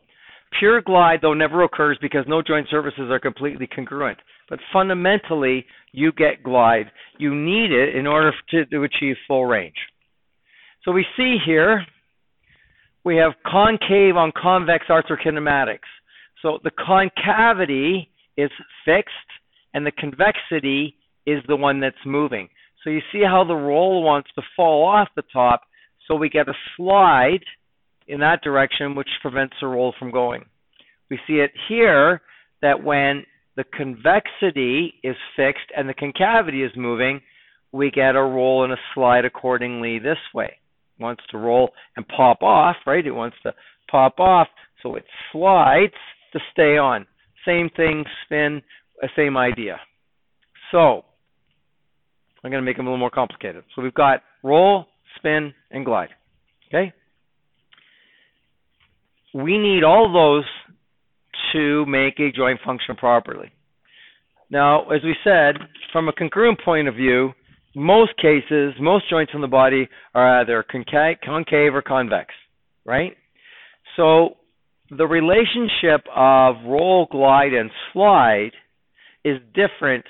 pure 0.61 0.81
glide, 0.83 1.21
though, 1.23 1.35
never 1.35 1.65
occurs 1.65 1.99
because 2.01 2.25
no 2.29 2.43
joint 2.43 2.69
surfaces 2.71 3.11
are 3.11 3.19
completely 3.19 3.67
congruent. 3.67 4.19
But 4.49 4.61
fundamentally, 4.73 5.65
you 5.93 6.13
get 6.13 6.45
glide. 6.45 6.87
You 7.19 7.35
need 7.35 7.73
it 7.73 7.97
in 7.97 8.07
order 8.07 8.33
to, 8.51 8.67
to 8.67 8.83
achieve 8.85 9.17
full 9.27 9.47
range. 9.47 9.75
So 10.85 10.93
we 10.93 11.05
see 11.17 11.39
here, 11.45 11.85
we 13.05 13.17
have 13.17 13.33
concave 13.45 14.17
on 14.17 14.33
convex 14.41 14.87
arthrokinematics. 14.89 15.89
So 16.43 16.59
the 16.63 16.71
concavity 16.71 18.11
is 18.37 18.51
fixed 18.85 19.11
and 19.75 19.87
the 19.87 19.93
convexity 19.93 20.97
is 21.27 21.43
the 21.49 21.57
one 21.57 21.81
that's 21.81 21.97
moving. 22.07 22.49
So 22.83 22.91
you 22.91 23.01
see 23.13 23.23
how 23.25 23.45
the 23.45 23.55
roll 23.55 24.03
wants 24.03 24.31
to 24.35 24.43
fall 24.57 24.87
off 24.87 25.09
the 25.17 25.23
top, 25.33 25.63
so 26.07 26.15
we 26.15 26.29
get 26.29 26.49
a 26.49 26.55
slide 26.77 27.45
in 28.11 28.21
that 28.21 28.43
direction, 28.43 28.95
which 28.95 29.09
prevents 29.23 29.55
the 29.61 29.67
roll 29.67 29.95
from 29.99 30.11
going. 30.11 30.45
We 31.11 31.19
see 31.27 31.35
it 31.35 31.53
here 31.69 32.21
that 32.63 32.83
when 32.83 33.25
the 33.57 33.65
convexity 33.65 34.95
is 35.03 35.17
fixed 35.37 35.71
and 35.77 35.89
the 35.89 35.95
concavity 35.95 36.63
is 36.63 36.73
moving, 36.77 37.21
we 37.73 37.91
get 37.91 38.17
a 38.17 38.23
roll 38.23 38.65
and 38.65 38.73
a 38.73 38.77
slide 38.95 39.25
accordingly 39.25 39.99
this 39.99 40.19
way. 40.35 40.57
It 40.99 41.03
wants 41.03 41.23
to 41.31 41.39
roll 41.39 41.71
and 41.97 42.07
pop 42.07 42.43
off, 42.43 42.77
right? 42.87 43.07
It 43.07 43.13
wants 43.13 43.37
to 43.45 43.53
pop 43.91 44.19
off, 44.19 44.49
so 44.83 44.97
it 44.97 45.05
slides 45.33 45.95
to 46.33 46.41
stay 46.53 46.79
on. 46.79 47.07
Same 47.47 47.71
thing, 47.77 48.05
spin, 48.25 48.63
uh, 49.03 49.07
same 49.17 49.37
idea. 49.37 49.79
So, 50.71 51.05
I'm 52.43 52.51
going 52.51 52.63
to 52.63 52.67
make 52.67 52.77
them 52.77 52.87
a 52.87 52.91
little 52.91 52.99
more 52.99 53.11
complicated. 53.11 53.65
So 53.75 53.83
we've 53.83 53.95
got 53.95 54.23
roll, 54.43 54.87
spin, 55.17 55.53
and 55.71 55.85
glide. 55.85 56.11
Okay? 56.69 56.93
We 59.33 59.59
need 59.59 59.85
all 59.85 60.13
those 60.13 60.45
to 61.53 61.87
make 61.87 62.19
a 62.19 62.33
joint 62.33 62.61
function 62.65 62.97
properly. 62.97 63.51
Now, 64.51 64.89
as 64.91 65.03
we 65.05 65.15
said, 65.23 65.57
from 65.93 66.09
a 66.09 66.13
congruent 66.13 66.61
point 66.65 66.89
of 66.89 66.95
view, 66.95 67.33
most 67.75 68.17
cases, 68.17 68.75
most 68.81 69.09
joints 69.09 69.33
in 69.35 69.41
the 69.41 69.47
body 69.47 69.89
are 70.15 70.41
either 70.41 70.65
concave 70.69 71.75
or 71.75 71.83
convex, 71.83 72.35
right? 72.85 73.17
So 73.97 74.37
the 74.91 75.07
relationship 75.07 76.05
of 76.15 76.57
roll, 76.67 77.07
glide, 77.11 77.53
and 77.53 77.71
slide 77.93 78.51
is 79.25 79.39
different 79.55 80.05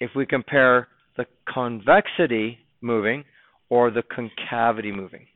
if 0.00 0.10
we 0.16 0.26
compare 0.26 0.88
the 1.16 1.26
convexity 1.52 2.58
moving 2.80 3.24
or 3.68 3.90
the 3.92 4.02
concavity 4.02 4.90
moving. 4.90 5.26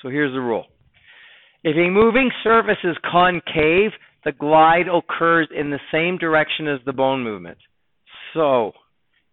So 0.00 0.08
here's 0.08 0.32
the 0.32 0.40
rule. 0.40 0.66
If 1.62 1.76
a 1.76 1.90
moving 1.90 2.30
surface 2.42 2.78
is 2.84 2.96
concave, 3.10 3.90
the 4.24 4.32
glide 4.32 4.86
occurs 4.88 5.48
in 5.54 5.70
the 5.70 5.80
same 5.92 6.16
direction 6.16 6.66
as 6.66 6.80
the 6.86 6.92
bone 6.92 7.22
movement. 7.22 7.58
So 8.34 8.72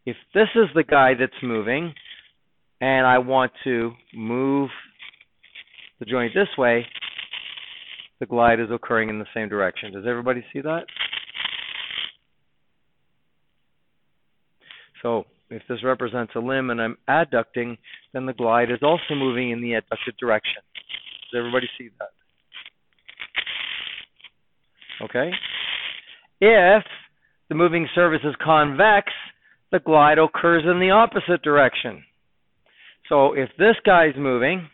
if 0.05 0.17
this 0.33 0.47
is 0.55 0.67
the 0.75 0.83
guy 0.83 1.13
that's 1.19 1.31
moving, 1.41 1.93
and 2.81 3.07
I 3.07 3.17
want 3.19 3.51
to 3.63 3.91
move 4.13 4.69
the 5.99 6.05
joint 6.05 6.33
this 6.33 6.47
way, 6.57 6.85
the 8.19 8.25
glide 8.25 8.59
is 8.59 8.67
occurring 8.71 9.09
in 9.09 9.19
the 9.19 9.25
same 9.33 9.49
direction. 9.49 9.93
Does 9.93 10.05
everybody 10.07 10.43
see 10.51 10.61
that? 10.61 10.85
So 15.01 15.25
if 15.49 15.61
this 15.69 15.83
represents 15.83 16.33
a 16.35 16.39
limb 16.39 16.71
and 16.71 16.81
I'm 16.81 16.97
adducting, 17.09 17.77
then 18.13 18.25
the 18.25 18.33
glide 18.33 18.71
is 18.71 18.79
also 18.81 19.15
moving 19.15 19.51
in 19.51 19.61
the 19.61 19.71
adducted 19.71 20.17
direction. 20.19 20.61
Does 21.31 21.39
everybody 21.39 21.67
see 21.77 21.89
that? 21.99 22.09
Okay? 25.01 25.31
If 26.41 26.83
the 27.49 27.55
moving 27.55 27.87
surface 27.95 28.23
is 28.23 28.35
convex, 28.43 29.11
the 29.71 29.79
glide 29.79 30.17
occurs 30.17 30.63
in 30.65 30.79
the 30.79 30.91
opposite 30.91 31.41
direction. 31.41 32.03
So 33.09 33.33
if 33.33 33.49
this 33.57 33.75
guy's 33.85 34.15
moving, 34.17 34.67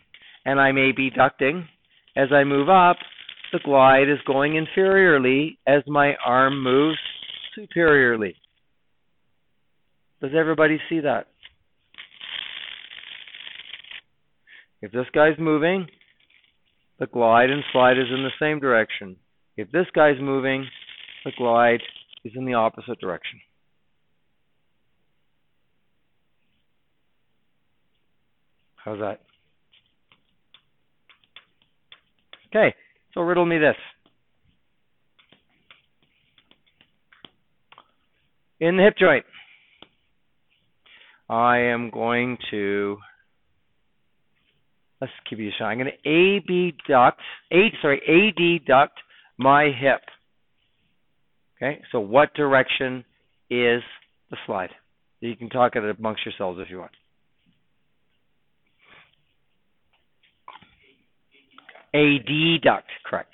and 0.46 0.60
I 0.60 0.72
may 0.72 0.92
be 0.92 1.12
ducting, 1.12 1.66
as 2.16 2.30
I 2.32 2.44
move 2.44 2.70
up, 2.70 2.98
the 3.52 3.60
glide 3.64 4.10
is 4.10 4.18
going 4.26 4.54
inferiorly 4.54 5.58
as 5.68 5.84
my 5.88 6.16
arm 6.26 6.64
moves 6.64 6.98
superiorly. 7.56 8.36
Does 10.22 10.32
everybody 10.38 10.80
see 10.90 11.02
that? 11.02 11.28
If 14.82 14.92
this 14.92 15.06
guy's 15.14 15.38
moving, 15.40 15.88
the 17.00 17.08
glide 17.08 17.50
and 17.50 17.64
slide 17.72 17.98
is 17.98 18.08
in 18.14 18.24
the 18.24 18.32
same 18.40 18.60
direction. 18.60 19.18
If 19.56 19.72
this 19.72 19.86
guy's 19.94 20.20
moving, 20.20 20.66
the 21.26 21.32
glide 21.38 21.82
is 22.26 22.34
in 22.36 22.46
the 22.46 22.56
opposite 22.56 23.00
direction. 23.00 23.40
How's 28.76 29.00
that? 29.00 29.22
Okay, 32.48 32.76
so 33.14 33.22
riddle 33.22 33.46
me 33.46 33.58
this. 33.58 33.76
In 38.60 38.78
the 38.78 38.84
hip 38.84 38.96
joint, 38.98 39.26
I 41.30 41.58
am 41.58 41.90
going 41.90 42.38
to 42.52 42.98
let's 45.02 45.14
give 45.30 45.40
you 45.40 45.52
shot. 45.58 45.66
I'm 45.66 45.80
going 45.80 45.92
to 45.92 46.10
AB 46.10 46.76
duct, 46.88 47.20
A 47.52 47.72
sorry, 47.82 48.02
AD 48.08 48.66
duct 48.66 49.00
my 49.38 49.66
hip. 49.66 50.02
Okay, 51.58 51.82
so 51.92 52.00
what 52.00 52.34
direction 52.34 53.06
is 53.50 53.82
the 54.30 54.38
slide? 54.46 54.72
You 55.22 55.36
can 55.36 55.50
talk 55.50 55.76
it 55.76 55.84
amongst 55.98 56.26
yourselves 56.26 56.60
if 56.62 56.70
you 56.70 56.80
want. 56.80 56.92
AD 61.96 62.62
duct, 62.64 62.90
correct. 63.06 63.34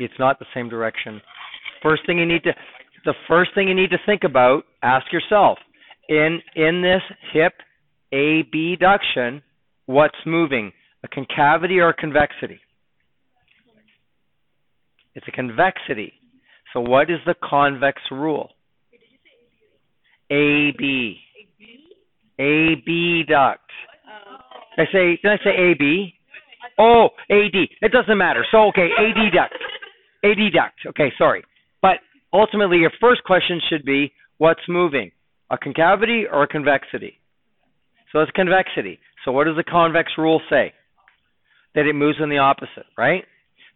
It's 0.00 0.18
not 0.18 0.38
the 0.38 0.46
same 0.54 0.68
direction. 0.68 1.20
First 1.82 2.02
thing 2.06 2.18
you 2.18 2.26
need 2.26 2.42
to 2.44 2.52
the 3.04 3.14
first 3.28 3.50
thing 3.54 3.68
you 3.68 3.74
need 3.74 3.90
to 3.90 3.98
think 4.04 4.24
about, 4.24 4.64
ask 4.82 5.12
yourself, 5.12 5.58
in 6.08 6.40
in 6.56 6.82
this 6.82 7.02
hip 7.32 7.54
abduction, 8.12 9.42
what's 9.86 10.16
moving? 10.26 10.72
A 11.02 11.08
concavity 11.08 11.78
or 11.78 11.90
a 11.90 11.94
convexity? 11.94 12.60
It's 15.14 15.26
a 15.26 15.30
convexity. 15.30 16.12
So 16.72 16.80
what 16.80 17.10
is 17.10 17.18
the 17.26 17.34
convex 17.42 18.00
rule? 18.10 18.50
AB. 20.30 21.16
AB 22.38 23.24
duct. 23.28 23.60
I 24.78 24.84
say, 24.92 25.18
did 25.22 25.32
I 25.32 25.36
say 25.44 25.50
AB? 25.50 26.14
Oh, 26.78 27.08
AD. 27.30 27.54
It 27.82 27.92
doesn't 27.92 28.16
matter. 28.16 28.44
So 28.50 28.68
okay, 28.68 28.88
AD 28.98 29.32
duct. 29.34 29.54
AD 30.24 30.52
duct. 30.52 30.86
Okay, 30.88 31.12
sorry. 31.18 31.42
But 31.82 31.98
ultimately, 32.32 32.78
your 32.78 32.92
first 33.00 33.24
question 33.24 33.60
should 33.68 33.84
be, 33.84 34.12
what's 34.38 34.60
moving? 34.68 35.12
A 35.50 35.58
concavity 35.58 36.24
or 36.30 36.42
a 36.42 36.48
convexity? 36.48 37.20
So 38.12 38.20
it's 38.20 38.30
convexity. 38.32 38.98
So 39.24 39.32
what 39.32 39.44
does 39.44 39.56
the 39.56 39.64
convex 39.64 40.12
rule 40.18 40.40
say? 40.50 40.72
That 41.74 41.86
it 41.86 41.94
moves 41.94 42.18
in 42.22 42.28
the 42.28 42.38
opposite, 42.38 42.86
right? 42.98 43.24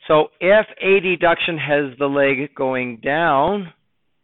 So 0.09 0.29
if 0.41 0.67
a 0.83 1.01
deduction 1.01 1.59
has 1.59 1.97
the 1.99 2.07
leg 2.07 2.55
going 2.55 3.01
down, 3.03 3.73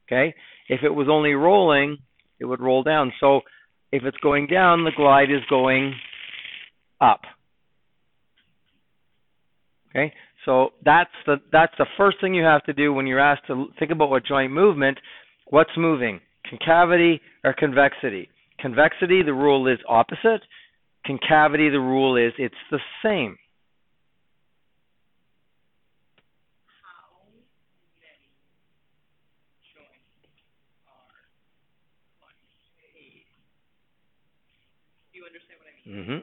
okay, 0.06 0.34
if 0.68 0.82
it 0.82 0.90
was 0.90 1.08
only 1.10 1.32
rolling, 1.32 1.98
it 2.38 2.44
would 2.44 2.60
roll 2.60 2.82
down. 2.82 3.12
So 3.20 3.40
if 3.92 4.04
it's 4.04 4.16
going 4.18 4.46
down, 4.46 4.84
the 4.84 4.92
glide 4.96 5.30
is 5.30 5.42
going 5.48 5.94
up. 7.00 7.20
Okay, 9.90 10.12
so 10.44 10.70
that's 10.84 11.10
the 11.26 11.36
that's 11.52 11.74
the 11.78 11.86
first 11.96 12.20
thing 12.20 12.34
you 12.34 12.44
have 12.44 12.64
to 12.64 12.72
do 12.72 12.92
when 12.92 13.06
you're 13.06 13.20
asked 13.20 13.46
to 13.48 13.66
think 13.78 13.90
about 13.90 14.10
what 14.10 14.24
joint 14.24 14.52
movement. 14.52 14.98
What's 15.48 15.70
moving? 15.76 16.20
Concavity 16.48 17.20
or 17.44 17.52
convexity? 17.52 18.28
Convexity, 18.58 19.22
the 19.22 19.34
rule 19.34 19.66
is 19.66 19.78
opposite. 19.88 20.42
Concavity, 21.04 21.68
the 21.70 21.80
rule 21.80 22.16
is 22.16 22.32
it's 22.38 22.54
the 22.70 22.78
same. 23.02 23.36
Mm-hmm. 35.88 36.18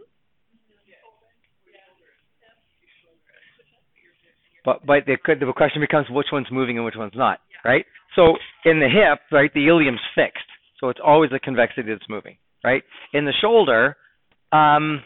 But 4.65 4.85
but 4.85 5.05
the 5.05 5.17
the 5.27 5.53
question 5.53 5.81
becomes 5.81 6.07
which 6.09 6.27
one's 6.31 6.47
moving 6.51 6.77
and 6.77 6.85
which 6.85 6.95
one's 6.97 7.13
not, 7.15 7.39
right? 7.63 7.85
So 8.15 8.35
in 8.65 8.79
the 8.79 8.87
hip, 8.87 9.19
right, 9.31 9.53
the 9.53 9.67
ilium's 9.67 9.99
fixed, 10.15 10.43
so 10.79 10.89
it's 10.89 10.99
always 11.03 11.29
the 11.31 11.39
convexity 11.39 11.89
that's 11.89 12.09
moving, 12.09 12.37
right? 12.63 12.83
In 13.13 13.25
the 13.25 13.33
shoulder, 13.41 13.95
um, 14.51 15.03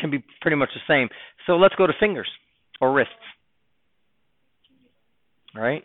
can 0.00 0.10
be 0.10 0.24
pretty 0.40 0.56
much 0.56 0.70
the 0.74 0.80
same. 0.92 1.08
So 1.46 1.56
let's 1.56 1.74
go 1.74 1.86
to 1.86 1.92
fingers 1.98 2.28
or 2.80 2.92
wrists, 2.92 3.12
right? 5.54 5.84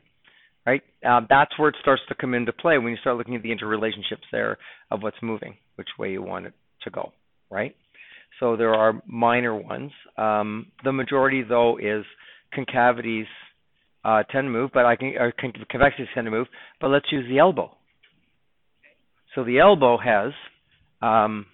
Right, 0.65 0.81
um, 1.05 1.27
that's 1.29 1.57
where 1.57 1.69
it 1.69 1.77
starts 1.79 2.01
to 2.09 2.15
come 2.15 2.33
into 2.33 2.51
play 2.51 2.77
when 2.77 2.91
you 2.91 2.97
start 2.97 3.15
looking 3.15 3.35
at 3.35 3.41
the 3.41 3.55
interrelationships 3.55 4.27
there 4.33 4.57
of 4.91 5.01
what's 5.01 5.15
moving, 5.21 5.55
which 5.75 5.87
way 5.97 6.11
you 6.11 6.21
want 6.21 6.45
it 6.45 6.53
to 6.83 6.89
go, 6.89 7.13
right? 7.49 7.73
So 8.41 8.57
there 8.57 8.73
are 8.73 9.01
minor 9.07 9.55
ones. 9.55 9.91
Um, 10.17 10.67
the 10.83 10.91
majority, 10.91 11.41
though, 11.41 11.77
is 11.77 12.03
concavities 12.53 13.25
uh, 14.03 14.23
tend 14.23 14.45
to 14.45 14.49
move, 14.49 14.71
but 14.73 14.85
I 14.85 14.95
can 14.95 15.13
or 15.17 15.33
convexities 15.69 16.07
tend 16.13 16.25
to 16.25 16.31
move. 16.31 16.47
But 16.79 16.89
let's 16.89 17.11
use 17.11 17.25
the 17.27 17.39
elbow. 17.39 17.71
So 19.35 19.43
the 19.43 19.59
elbow 19.59 19.97
has 19.97 20.31
um, 21.01 21.45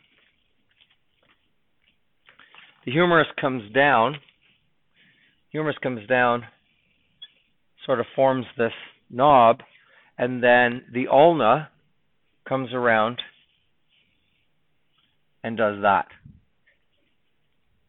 the 2.85 2.91
humerus 2.91 3.27
comes 3.39 3.71
down. 3.73 4.17
Humerus 5.51 5.75
comes 5.81 6.07
down, 6.07 6.43
sort 7.85 7.99
of 7.99 8.05
forms 8.15 8.45
this 8.57 8.71
knob, 9.09 9.59
and 10.17 10.43
then 10.43 10.83
the 10.91 11.07
ulna 11.11 11.69
comes 12.47 12.73
around 12.73 13.21
and 15.43 15.57
does 15.57 15.81
that. 15.83 16.07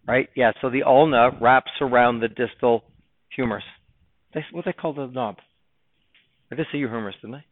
Right? 0.06 0.28
Yeah, 0.36 0.52
so 0.60 0.68
the 0.68 0.82
ulna 0.82 1.30
wraps 1.40 1.70
around 1.80 2.20
the 2.20 2.28
distal 2.28 2.84
humerus. 3.34 3.64
That's 4.32 4.46
what 4.52 4.64
they 4.64 4.72
call 4.72 4.92
the 4.92 5.06
knob. 5.06 5.36
I 6.50 6.56
did 6.56 6.66
say 6.72 6.78
humerus, 6.78 7.16
didn't 7.20 7.36
I? 7.36 7.44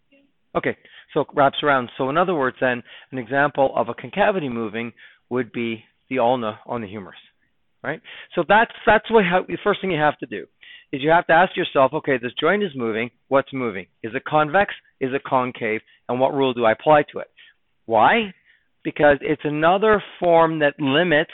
Okay, 0.55 0.77
so 1.15 1.21
it 1.21 1.29
wraps 1.35 1.59
around. 1.63 1.91
So 1.97 2.11
in 2.11 2.19
other 2.19 2.35
words, 2.35 2.57
then 2.61 2.83
an 3.11 3.19
example 3.19 3.73
of 3.75 3.89
a 3.89 3.95
concavity 3.95 4.49
moving 4.49 4.93
would 5.31 5.51
be 5.51 5.85
the 6.11 6.19
ulna 6.19 6.59
on 6.67 6.83
the 6.83 6.87
humerus, 6.87 7.17
right? 7.83 8.03
So 8.35 8.45
that's 8.47 8.73
that's 8.87 9.11
what 9.11 9.25
how, 9.25 9.45
the 9.49 9.57
first 9.65 9.81
thing 9.81 9.91
you 9.91 9.99
have 9.99 10.19
to 10.19 10.27
do 10.27 10.47
is 10.93 11.01
you 11.03 11.09
have 11.09 11.27
to 11.29 11.33
ask 11.33 11.57
yourself, 11.57 11.93
okay, 11.95 12.19
this 12.19 12.33
joint 12.39 12.63
is 12.63 12.73
moving. 12.77 13.11
What's 13.29 13.53
moving? 13.53 13.87
Is 14.03 14.13
it 14.15 14.25
convex? 14.25 14.75
Is 15.01 15.11
it 15.15 15.25
concave? 15.25 15.81
And 16.09 16.21
what 16.21 16.35
rule 16.35 16.53
do 16.53 16.67
I 16.67 16.73
apply 16.73 17.05
to 17.13 17.21
it? 17.21 17.29
Why? 17.87 18.35
Because 18.85 19.17
it's 19.23 19.43
another 19.45 20.03
form 20.21 20.59
that 20.59 20.75
limits 20.79 21.33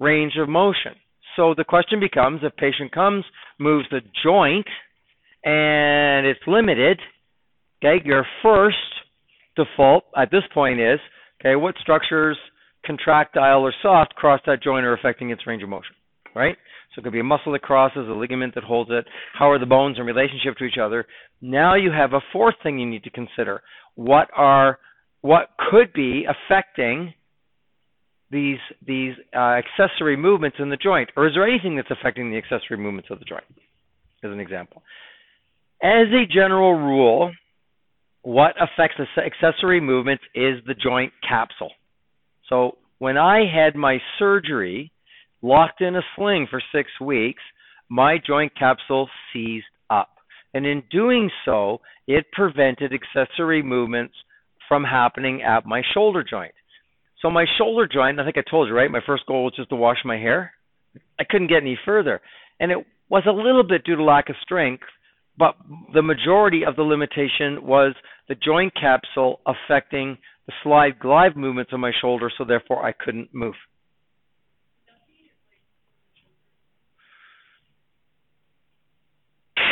range 0.00 0.34
of 0.40 0.48
motion. 0.48 0.92
So 1.36 1.54
the 1.56 1.64
question 1.64 2.00
becomes 2.00 2.40
if 2.42 2.54
patient 2.56 2.92
comes, 2.92 3.24
moves 3.58 3.86
the 3.90 4.00
joint, 4.22 4.66
and 5.44 6.26
it's 6.26 6.40
limited, 6.46 7.00
okay, 7.82 8.02
your 8.04 8.26
first 8.42 8.76
default 9.56 10.04
at 10.16 10.30
this 10.30 10.42
point 10.52 10.80
is, 10.80 10.98
okay, 11.40 11.56
what 11.56 11.74
structures, 11.80 12.38
contractile 12.84 13.60
or 13.60 13.74
soft, 13.82 14.14
cross 14.14 14.40
that 14.46 14.62
joint 14.62 14.86
are 14.86 14.94
affecting 14.94 15.30
its 15.30 15.46
range 15.46 15.62
of 15.62 15.68
motion, 15.68 15.94
right? 16.34 16.56
So 16.94 17.00
it 17.00 17.04
could 17.04 17.12
be 17.12 17.20
a 17.20 17.24
muscle 17.24 17.52
that 17.52 17.62
crosses, 17.62 18.08
a 18.08 18.12
ligament 18.12 18.54
that 18.54 18.64
holds 18.64 18.90
it. 18.92 19.04
How 19.36 19.50
are 19.50 19.58
the 19.58 19.66
bones 19.66 19.98
in 19.98 20.06
relationship 20.06 20.56
to 20.58 20.64
each 20.64 20.78
other? 20.80 21.06
Now 21.40 21.74
you 21.74 21.90
have 21.90 22.12
a 22.12 22.20
fourth 22.32 22.54
thing 22.62 22.78
you 22.78 22.86
need 22.86 23.04
to 23.04 23.10
consider. 23.10 23.62
What 23.96 24.28
are 24.36 24.78
what 25.20 25.48
could 25.70 25.92
be 25.92 26.26
affecting 26.28 27.14
these 28.30 28.58
these 28.86 29.14
uh, 29.34 29.60
accessory 29.60 30.16
movements 30.16 30.56
in 30.60 30.70
the 30.70 30.76
joint, 30.76 31.10
or 31.16 31.26
is 31.26 31.34
there 31.34 31.46
anything 31.46 31.76
that's 31.76 31.90
affecting 31.90 32.30
the 32.30 32.38
accessory 32.38 32.76
movements 32.76 33.10
of 33.10 33.18
the 33.18 33.24
joint? 33.24 33.44
As 34.22 34.30
an 34.30 34.40
example, 34.40 34.82
as 35.82 36.06
a 36.08 36.26
general 36.32 36.72
rule, 36.72 37.30
what 38.22 38.54
affects 38.60 38.96
the 38.98 39.22
accessory 39.22 39.80
movements 39.80 40.24
is 40.34 40.56
the 40.66 40.74
joint 40.74 41.12
capsule. 41.28 41.72
So 42.48 42.78
when 42.98 43.18
I 43.18 43.42
had 43.52 43.76
my 43.76 43.98
surgery, 44.18 44.90
locked 45.42 45.82
in 45.82 45.96
a 45.96 46.02
sling 46.16 46.46
for 46.50 46.62
six 46.74 46.88
weeks, 47.00 47.42
my 47.90 48.16
joint 48.26 48.52
capsule 48.58 49.08
seized 49.32 49.66
up. 49.90 50.08
And 50.54 50.64
in 50.64 50.82
doing 50.90 51.30
so, 51.44 51.80
it 52.06 52.24
prevented 52.32 52.92
accessory 52.92 53.62
movements 53.62 54.14
from 54.68 54.84
happening 54.84 55.42
at 55.42 55.66
my 55.66 55.82
shoulder 55.92 56.24
joint. 56.24 56.54
So 57.24 57.30
my 57.30 57.46
shoulder 57.56 57.88
joint, 57.90 58.20
I 58.20 58.24
think 58.24 58.36
I 58.36 58.42
told 58.50 58.68
you, 58.68 58.74
right? 58.74 58.90
My 58.90 59.00
first 59.06 59.24
goal 59.24 59.44
was 59.44 59.54
just 59.56 59.70
to 59.70 59.76
wash 59.76 59.96
my 60.04 60.18
hair. 60.18 60.52
I 61.18 61.24
couldn't 61.24 61.46
get 61.46 61.62
any 61.62 61.78
further. 61.82 62.20
And 62.60 62.70
it 62.70 62.76
was 63.08 63.22
a 63.26 63.32
little 63.32 63.62
bit 63.62 63.82
due 63.82 63.96
to 63.96 64.04
lack 64.04 64.28
of 64.28 64.36
strength, 64.42 64.82
but 65.38 65.54
the 65.94 66.02
majority 66.02 66.66
of 66.66 66.76
the 66.76 66.82
limitation 66.82 67.64
was 67.64 67.94
the 68.28 68.34
joint 68.34 68.74
capsule 68.78 69.40
affecting 69.46 70.18
the 70.46 70.52
slide 70.62 70.98
glide 70.98 71.34
movements 71.34 71.72
of 71.72 71.80
my 71.80 71.92
shoulder, 71.98 72.30
so 72.36 72.44
therefore 72.44 72.84
I 72.84 72.92
couldn't 72.92 73.32
move. 73.32 73.54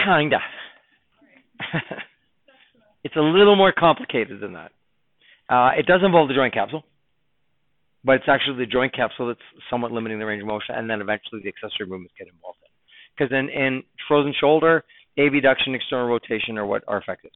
Kinda. 0.07 0.39
it's 3.05 3.17
a 3.17 3.21
little 3.21 3.57
more 3.57 3.75
complicated 3.79 4.41
than 4.41 4.55
that. 4.55 4.73
Uh, 5.51 5.73
it 5.79 5.85
does 5.85 6.01
involve 6.03 6.29
the 6.29 6.35
joint 6.35 6.55
capsule, 6.55 6.83
but 8.05 8.17
it's 8.17 8.29
actually 8.29 8.59
the 8.59 8.71
joint 8.71 8.95
capsule 8.95 9.29
that's 9.29 9.41
somewhat 9.71 9.93
limiting 9.93 10.19
the 10.19 10.27
range 10.27 10.43
of 10.43 10.49
motion, 10.49 10.75
and 10.75 10.89
then 10.89 11.01
eventually 11.01 11.41
the 11.43 11.49
accessory 11.49 11.87
movements 11.87 12.15
get 12.19 12.29
involved 12.29 12.59
in. 12.63 12.71
Because 13.17 13.33
in, 13.33 13.49
in 13.49 13.83
frozen 14.09 14.35
shoulder, 14.39 14.85
abduction, 15.19 15.75
external 15.75 16.07
rotation 16.07 16.59
are 16.59 16.67
what 16.67 16.83
are 16.89 16.99
affected. 16.99 17.31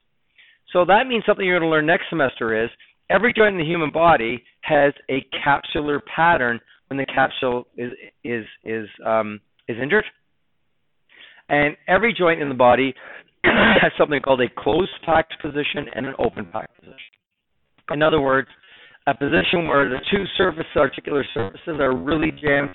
So 0.73 0.85
that 0.87 1.07
means 1.07 1.25
something 1.27 1.45
you're 1.45 1.59
going 1.59 1.69
to 1.69 1.73
learn 1.73 1.87
next 1.87 2.05
semester 2.11 2.65
is 2.65 2.71
every 3.11 3.33
joint 3.33 3.55
in 3.55 3.59
the 3.59 3.65
human 3.65 3.91
body 3.93 4.43
has 4.63 4.93
a 5.11 5.25
capsular 5.47 6.01
pattern 6.15 6.59
when 6.89 6.99
the 6.99 7.07
capsule 7.07 7.67
is 7.77 7.93
is 8.25 8.45
is 8.65 8.89
um, 9.05 9.41
is 9.69 9.77
injured 9.81 10.05
and 11.49 11.77
every 11.87 12.13
joint 12.13 12.41
in 12.41 12.49
the 12.49 12.55
body 12.55 12.95
has 13.45 13.93
something 13.99 14.21
called 14.21 14.41
a 14.41 14.49
closed 14.59 14.91
packed 15.05 15.35
position 15.41 15.87
and 15.95 16.07
an 16.07 16.15
open 16.19 16.47
packed 16.47 16.75
position. 16.77 16.97
In 17.91 18.03
other 18.03 18.21
words, 18.21 18.49
a 19.07 19.15
position 19.15 19.69
where 19.69 19.89
the 19.89 19.99
two 20.11 20.25
surface 20.37 20.67
articular 20.75 21.25
surfaces 21.33 21.81
are 21.81 21.97
really 21.97 22.33
jammed 22.33 22.71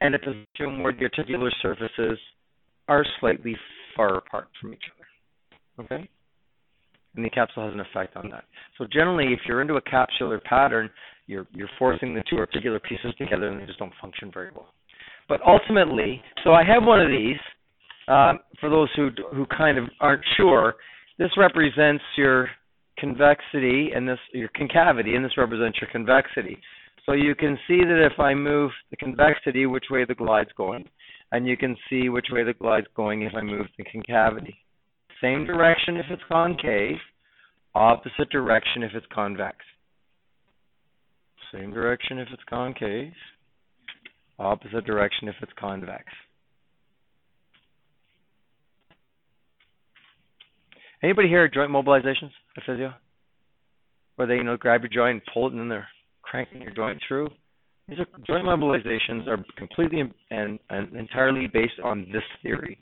and 0.00 0.14
a 0.14 0.18
position 0.18 0.82
where 0.82 0.92
the 0.92 1.02
articular 1.02 1.50
surfaces 1.60 2.18
are 2.88 3.04
slightly 3.20 3.54
far 3.94 4.16
apart 4.16 4.48
from 4.60 4.72
each 4.72 4.84
other. 4.96 5.84
Okay? 5.84 6.08
And 7.16 7.24
the 7.24 7.30
capsule 7.30 7.64
has 7.64 7.74
an 7.74 7.80
effect 7.80 8.16
on 8.16 8.30
that. 8.30 8.44
So 8.78 8.86
generally 8.90 9.32
if 9.32 9.40
you're 9.46 9.60
into 9.60 9.74
a 9.74 9.82
capsular 9.82 10.42
pattern, 10.42 10.88
you're 11.26 11.46
you're 11.52 11.68
forcing 11.78 12.14
the 12.14 12.22
two 12.28 12.38
articular 12.38 12.80
pieces 12.80 13.14
together 13.18 13.48
and 13.48 13.60
they 13.60 13.66
just 13.66 13.78
don't 13.78 13.92
function 14.00 14.30
very 14.32 14.50
well. 14.54 14.72
But 15.28 15.40
ultimately, 15.46 16.22
so 16.42 16.52
I 16.52 16.64
have 16.64 16.82
one 16.84 17.00
of 17.00 17.08
these. 17.08 17.36
Um, 18.08 18.40
for 18.58 18.68
those 18.68 18.88
who 18.96 19.10
who 19.32 19.46
kind 19.46 19.78
of 19.78 19.84
aren't 20.00 20.24
sure, 20.36 20.74
this 21.18 21.30
represents 21.36 22.02
your 22.16 22.48
convexity 23.00 23.90
and 23.94 24.08
this 24.08 24.18
your 24.32 24.50
concavity, 24.54 25.14
and 25.14 25.24
this 25.24 25.36
represents 25.36 25.78
your 25.80 25.90
convexity. 25.90 26.58
So 27.06 27.12
you 27.12 27.34
can 27.34 27.58
see 27.66 27.78
that 27.78 28.06
if 28.12 28.20
I 28.20 28.34
move 28.34 28.70
the 28.90 28.96
convexity, 28.96 29.66
which 29.66 29.86
way 29.90 30.04
the 30.04 30.14
glide's 30.14 30.50
going, 30.56 30.84
and 31.32 31.46
you 31.46 31.56
can 31.56 31.76
see 31.88 32.08
which 32.08 32.26
way 32.30 32.44
the 32.44 32.52
glide's 32.52 32.86
going 32.94 33.22
if 33.22 33.34
I 33.34 33.42
move 33.42 33.66
the 33.78 33.84
concavity. 33.84 34.56
Same 35.22 35.44
direction 35.44 35.96
if 35.96 36.06
it's 36.10 36.22
concave, 36.28 36.96
opposite 37.74 38.30
direction 38.30 38.82
if 38.82 38.92
it's 38.94 39.06
convex. 39.12 39.56
Same 41.52 41.72
direction 41.72 42.18
if 42.18 42.28
it's 42.32 42.42
concave, 42.48 43.12
opposite 44.38 44.84
direction 44.84 45.28
if 45.28 45.34
it's 45.42 45.52
convex. 45.58 46.04
Anybody 51.02 51.28
here 51.28 51.44
at 51.44 51.54
joint 51.54 51.70
mobilizations 51.70 52.30
at 52.56 52.62
physio? 52.64 52.92
Where 54.16 54.28
they, 54.28 54.36
you 54.36 54.44
know, 54.44 54.56
grab 54.56 54.82
your 54.82 54.90
joint 54.90 55.22
and 55.22 55.32
pull 55.32 55.46
it 55.46 55.52
and 55.52 55.60
then 55.60 55.68
they're 55.68 55.88
cranking 56.22 56.62
your 56.62 56.72
joint 56.72 57.00
through? 57.06 57.28
These 57.88 57.98
are 57.98 58.06
joint 58.26 58.44
mobilizations 58.44 59.26
are 59.26 59.44
completely 59.56 60.02
and, 60.30 60.58
and 60.68 60.94
entirely 60.94 61.48
based 61.52 61.80
on 61.82 62.06
this 62.12 62.22
theory. 62.42 62.78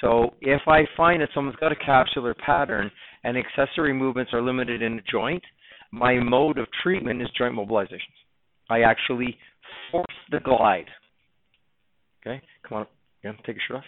So 0.00 0.34
if 0.40 0.62
I 0.66 0.82
find 0.96 1.20
that 1.22 1.28
someone's 1.34 1.56
got 1.56 1.72
a 1.72 1.76
capsular 1.76 2.34
pattern 2.36 2.90
and 3.24 3.36
accessory 3.36 3.92
movements 3.92 4.32
are 4.32 4.42
limited 4.42 4.82
in 4.82 4.98
a 4.98 5.02
joint, 5.10 5.42
my 5.92 6.14
mode 6.18 6.58
of 6.58 6.66
treatment 6.82 7.20
is 7.20 7.28
joint 7.36 7.54
mobilizations. 7.54 7.98
I 8.68 8.82
actually 8.82 9.36
force 9.90 10.06
the 10.30 10.40
glide. 10.40 10.86
Okay, 12.20 12.40
come 12.68 12.78
on, 12.78 12.86
again, 13.22 13.36
take 13.44 13.56
your 13.56 13.62
shirt 13.68 13.76
off. 13.78 13.84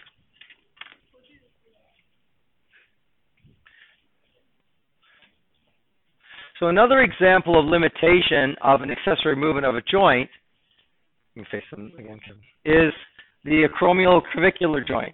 So 6.63 6.69
another 6.69 7.01
example 7.01 7.59
of 7.59 7.65
limitation 7.65 8.55
of 8.63 8.83
an 8.83 8.89
accessory 8.89 9.35
movement 9.35 9.65
of 9.65 9.75
a 9.75 9.81
joint, 9.81 10.29
again, 11.35 12.21
is 12.63 12.93
the 13.43 13.67
acromioclavicular 13.67 14.87
joint. 14.87 15.13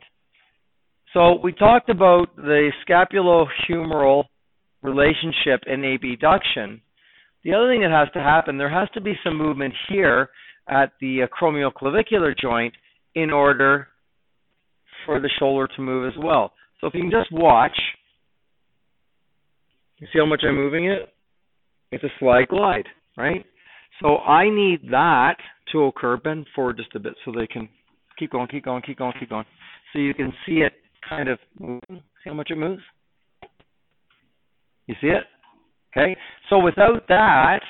So 1.12 1.40
we 1.44 1.52
talked 1.54 1.90
about 1.90 2.36
the 2.36 2.72
scapulohumeral 2.88 4.26
relationship 4.84 5.62
in 5.66 5.84
abduction. 5.84 6.82
The 7.44 7.56
other 7.56 7.68
thing 7.68 7.82
that 7.82 7.90
has 7.90 8.14
to 8.14 8.20
happen, 8.20 8.60
there 8.60 8.70
has 8.70 8.88
to 8.94 9.02
be 9.02 9.14
some 9.24 9.36
movement 9.36 9.74
here 9.90 10.30
at 10.68 10.92
the 11.02 11.26
acromioclavicular 11.26 12.38
joint 12.40 12.76
in 13.16 13.32
order 13.32 13.88
for 15.04 15.20
the 15.20 15.32
shoulder 15.40 15.68
to 15.76 15.82
move 15.82 16.14
as 16.14 16.24
well. 16.24 16.54
So 16.80 16.86
if 16.86 16.94
you 16.94 17.02
can 17.02 17.10
just 17.10 17.32
watch, 17.32 17.76
you 19.98 20.06
see 20.14 20.20
how 20.20 20.28
much 20.28 20.44
I'm 20.48 20.56
moving 20.56 20.86
it? 20.86 21.12
It's 21.92 22.04
a 22.04 22.10
slide 22.20 22.48
glide, 22.50 22.86
right? 23.18 23.46
So 24.02 24.18
I 24.18 24.50
need 24.50 24.90
that 24.92 25.36
to 25.72 25.86
occur. 25.86 26.18
Bend 26.18 26.48
forward 26.56 26.78
just 26.78 26.96
a 26.96 27.00
bit 27.00 27.14
so 27.26 27.32
they 27.32 27.48
can 27.48 27.68
keep 28.18 28.32
going, 28.32 28.48
keep 28.48 28.66
going, 28.66 28.82
keep 28.86 28.98
going, 28.98 29.14
keep 29.20 29.30
going. 29.30 29.46
So 29.92 30.00
you 30.00 30.14
can 30.14 30.32
see 30.46 30.58
it 30.58 30.74
kind 31.08 31.30
of 31.30 31.40
moving. 31.60 31.82
See 31.90 32.30
how 32.30 32.34
much 32.34 32.52
it 32.52 32.58
moves? 32.58 32.82
You 34.88 34.96
see 35.02 35.08
it? 35.08 35.24
Okay. 35.92 36.16
So 36.50 36.60
without 36.60 37.08
that, 37.08 37.62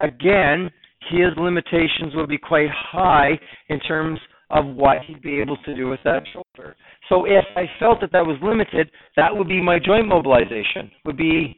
again, 0.00 0.70
his 1.10 1.28
limitations 1.36 2.14
would 2.14 2.28
be 2.28 2.38
quite 2.38 2.70
high 2.70 3.38
in 3.68 3.78
terms 3.80 4.18
of 4.50 4.66
what 4.66 4.98
he'd 5.06 5.22
be 5.22 5.40
able 5.40 5.56
to 5.58 5.74
do 5.74 5.88
with 5.88 6.00
that 6.04 6.22
shoulder. 6.32 6.76
So 7.08 7.24
if 7.24 7.44
I 7.56 7.64
felt 7.78 8.00
that 8.00 8.12
that 8.12 8.24
was 8.24 8.38
limited, 8.42 8.90
that 9.16 9.34
would 9.34 9.48
be 9.48 9.62
my 9.62 9.78
joint 9.78 10.06
mobilization, 10.06 10.90
would 11.04 11.16
be 11.16 11.56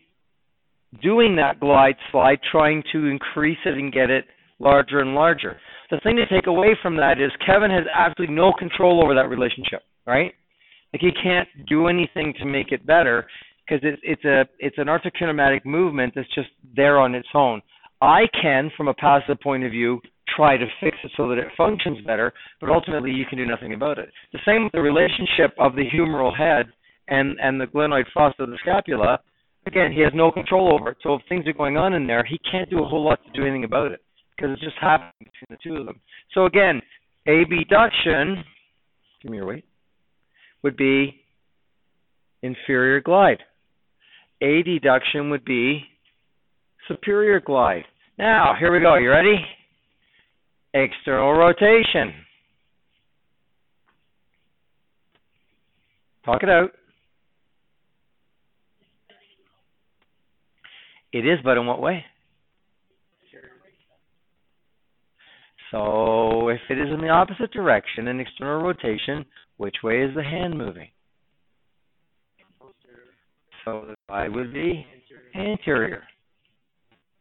doing 1.02 1.37
that 1.37 1.61
glide 1.61 1.96
slide, 2.11 2.38
trying 2.50 2.82
to 2.92 3.06
increase 3.06 3.59
it 3.64 3.74
and 3.74 3.92
get 3.92 4.11
it 4.11 4.24
larger 4.59 5.00
and 5.00 5.14
larger. 5.14 5.59
The 5.90 6.00
thing 6.02 6.16
to 6.16 6.26
take 6.26 6.46
away 6.46 6.76
from 6.82 6.96
that 6.96 7.20
is 7.20 7.30
Kevin 7.44 7.70
has 7.70 7.85
absolutely 7.94 8.35
no 8.35 8.52
control 8.59 9.02
over 9.02 9.14
that 9.14 9.28
relationship, 9.28 9.82
right? 10.06 10.32
Like 10.92 11.00
he 11.00 11.11
can't 11.22 11.48
do 11.68 11.87
anything 11.88 12.35
to 12.38 12.44
make 12.44 12.72
it 12.72 12.87
better 12.87 13.26
because 13.66 13.85
it's 13.85 14.00
it's 14.02 14.24
a 14.24 14.44
it's 14.59 14.78
an 14.78 14.87
arthrokinematic 14.87 15.64
movement 15.64 16.14
that's 16.14 16.32
just 16.35 16.48
there 16.74 16.98
on 16.98 17.14
its 17.14 17.28
own. 17.35 17.61
I 18.00 18.22
can, 18.40 18.70
from 18.76 18.88
a 18.88 18.94
passive 18.94 19.40
point 19.40 19.64
of 19.64 19.70
view, 19.70 20.00
try 20.35 20.56
to 20.56 20.66
fix 20.80 20.96
it 21.02 21.11
so 21.16 21.28
that 21.28 21.38
it 21.38 21.46
functions 21.56 21.98
better, 22.06 22.32
but 22.61 22.70
ultimately 22.70 23.11
you 23.11 23.24
can 23.24 23.38
do 23.38 23.46
nothing 23.46 23.74
about 23.74 23.98
it. 23.98 24.11
The 24.32 24.38
same 24.44 24.64
with 24.64 24.72
the 24.72 24.80
relationship 24.80 25.54
of 25.59 25.74
the 25.74 25.85
humeral 25.94 26.37
head 26.37 26.66
and 27.09 27.37
and 27.40 27.61
the 27.61 27.66
glenoid 27.66 28.04
fossa 28.12 28.42
of 28.42 28.50
the 28.50 28.59
scapula. 28.61 29.20
Again, 29.66 29.92
he 29.92 30.00
has 30.00 30.12
no 30.14 30.31
control 30.31 30.72
over 30.72 30.90
it. 30.90 30.98
So 31.02 31.14
if 31.14 31.22
things 31.29 31.46
are 31.46 31.52
going 31.52 31.76
on 31.76 31.92
in 31.92 32.07
there, 32.07 32.24
he 32.24 32.38
can't 32.50 32.70
do 32.70 32.85
a 32.85 32.87
whole 32.87 33.05
lot 33.05 33.18
to 33.24 33.33
do 33.33 33.44
anything 33.44 33.64
about 33.64 33.90
it 33.90 34.00
because 34.37 34.52
it's 34.52 34.62
just 34.62 34.76
happening 34.81 35.12
between 35.18 35.50
the 35.50 35.57
two 35.62 35.81
of 35.81 35.87
them. 35.87 36.00
So 36.35 36.46
again, 36.46 36.81
abduction, 37.26 38.44
give 39.22 39.31
me 39.31 39.38
your 39.38 39.46
weight, 39.46 39.64
would 40.62 40.76
be 40.76 41.20
inferior 42.42 43.00
glide. 43.00 43.38
Adduction 44.42 45.31
would 45.31 45.44
be 45.44 45.83
superior 46.87 47.40
glide. 47.40 47.85
Now, 48.18 48.55
here 48.59 48.72
we 48.72 48.81
go. 48.81 48.96
You 48.96 49.11
ready? 49.11 49.37
External 50.74 51.33
rotation. 51.33 52.12
Talk 56.24 56.42
it 56.42 56.50
out. 56.50 56.70
It 61.12 61.27
is, 61.27 61.38
but 61.45 61.57
in 61.57 61.66
what 61.66 61.81
way? 61.81 62.05
So 65.71 66.49
if 66.49 66.61
it 66.71 66.79
is 66.79 66.88
in 66.92 67.01
the 67.01 67.09
opposite 67.09 67.51
direction 67.53 68.09
in 68.09 68.21
external 68.21 68.62
rotation, 68.62 69.25
which 69.57 69.77
way 69.83 70.03
is 70.03 70.14
the 70.14 70.23
hand 70.23 70.57
moving? 70.57 70.88
So 73.64 73.85
the 73.88 73.95
glide 74.09 74.33
would 74.33 74.55
be 74.55 74.87
anterior. 75.35 76.05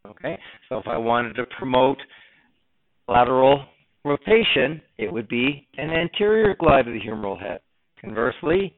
Okay, 0.07 0.37
so 0.69 0.77
if 0.77 0.87
I 0.87 0.97
wanted 0.97 1.33
to 1.35 1.45
promote 1.57 1.97
lateral 3.07 3.65
rotation, 4.03 4.79
it 4.99 5.11
would 5.11 5.27
be 5.27 5.67
an 5.77 5.89
anterior 5.89 6.55
glide 6.59 6.87
of 6.87 6.93
the 6.93 6.99
humeral 6.99 7.39
head. 7.39 7.59
Conversely, 7.99 8.75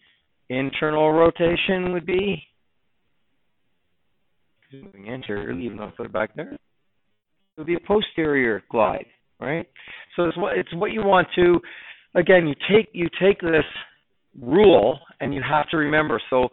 internal 0.50 1.12
rotation 1.12 1.92
would 1.92 2.06
be 2.06 2.42
moving 4.74 5.10
anteriorly, 5.10 5.66
even 5.66 5.78
though 5.78 5.86
I 5.86 5.92
put 5.96 6.06
it 6.06 6.14
back 6.14 6.36
there. 6.36 6.58
Be 7.66 7.76
a 7.76 7.80
posterior 7.80 8.64
glide, 8.70 9.08
right? 9.40 9.68
So 10.16 10.26
it's 10.26 10.38
what 10.38 10.58
it's 10.58 10.74
what 10.76 10.92
you 10.92 11.04
want 11.04 11.28
to. 11.36 11.60
Again, 12.14 12.48
you 12.48 12.54
take 12.70 12.90
you 12.94 13.08
take 13.20 13.42
this 13.42 13.66
rule 14.40 15.00
and 15.20 15.34
you 15.34 15.42
have 15.42 15.68
to 15.70 15.78
remember. 15.78 16.22
So 16.30 16.50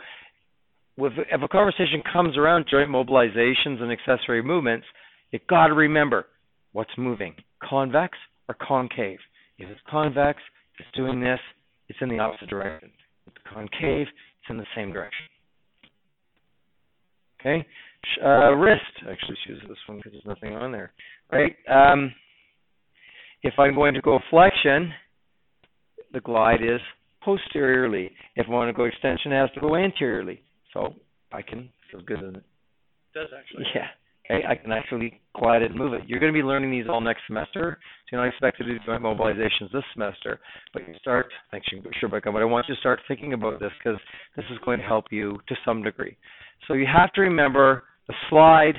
with, 0.97 1.13
if 1.31 1.43
a 1.43 1.49
conversation 1.49 2.03
comes 2.11 2.37
around 2.37 2.67
joint 2.71 2.89
mobilizations 2.89 3.83
and 3.83 3.93
accessory 3.93 4.43
movements, 4.43 4.87
you 5.31 5.41
got 5.49 5.69
to 5.69 5.75
remember 5.75 6.27
what's 6.73 6.91
moving, 6.97 7.35
convex 7.63 8.17
or 8.49 8.57
concave. 8.67 9.19
If 9.59 9.69
it's 9.69 9.81
convex, 9.91 10.41
it's 10.79 10.89
doing 10.97 11.21
this, 11.21 11.41
it's 11.89 11.99
in 12.01 12.09
the 12.09 12.19
opposite 12.19 12.49
direction. 12.49 12.91
If 13.27 13.35
it's 13.35 13.45
concave, 13.53 14.07
it's 14.07 14.51
in 14.51 14.57
the 14.57 14.67
same 14.77 14.93
direction. 14.93 15.27
Okay, 17.41 17.67
uh, 18.23 18.55
wrist. 18.55 18.83
Actually, 19.11 19.37
choose 19.47 19.63
this 19.69 19.79
one 19.87 19.99
because 19.99 20.13
there's 20.13 20.27
nothing 20.27 20.55
on 20.57 20.73
there. 20.73 20.93
Right. 21.33 21.55
Um, 21.69 22.13
if 23.43 23.55
I'm 23.59 23.75
going 23.75 23.95
to 23.95 24.01
go 24.01 24.19
flexion, 24.31 24.93
the 26.13 26.21
glide 26.21 26.63
is 26.63 26.81
posteriorly. 27.23 28.11
If 28.37 28.47
I 28.49 28.51
want 28.51 28.69
to 28.69 28.73
go 28.73 28.85
extension, 28.85 29.33
it 29.33 29.41
has 29.41 29.51
to 29.55 29.61
go 29.61 29.77
anteriorly. 29.77 30.43
So 30.73 30.95
I 31.33 31.43
can 31.43 31.71
feels 31.91 32.05
good, 32.05 32.21
doesn't 32.21 32.37
it? 32.37 32.45
It 33.15 33.19
does 33.19 33.29
actually. 33.37 33.65
Yeah. 33.75 33.87
Okay, 34.25 34.43
I 34.49 34.55
can 34.55 34.73
actually 34.73 35.21
glide 35.39 35.61
it 35.61 35.71
and 35.71 35.79
move 35.79 35.93
it. 35.93 36.01
You're 36.07 36.19
going 36.19 36.33
to 36.33 36.37
be 36.37 36.43
learning 36.43 36.71
these 36.71 36.87
all 36.89 37.03
next 37.03 37.21
semester, 37.27 37.79
so 37.79 38.09
you're 38.11 38.23
not 38.23 38.29
expected 38.29 38.65
to 38.65 38.73
do 38.73 38.85
joint 38.87 39.03
mobilizations 39.03 39.71
this 39.71 39.85
semester. 39.93 40.41
But 40.73 40.89
you 40.89 40.95
start, 40.99 41.27
thanks, 41.51 41.67
sure, 42.01 42.09
but 42.09 42.27
I 42.27 42.45
want 42.45 42.65
you 42.67 42.75
to 42.75 42.81
start 42.81 43.01
thinking 43.07 43.35
about 43.35 43.61
this 43.61 43.71
because 43.79 44.01
this 44.35 44.47
is 44.51 44.57
going 44.65 44.79
to 44.79 44.87
help 44.87 45.07
you 45.11 45.39
to 45.47 45.55
some 45.63 45.83
degree. 45.83 46.17
So 46.67 46.73
you 46.73 46.87
have 46.87 47.13
to 47.13 47.21
remember 47.21 47.85
the 48.09 48.15
slide, 48.29 48.75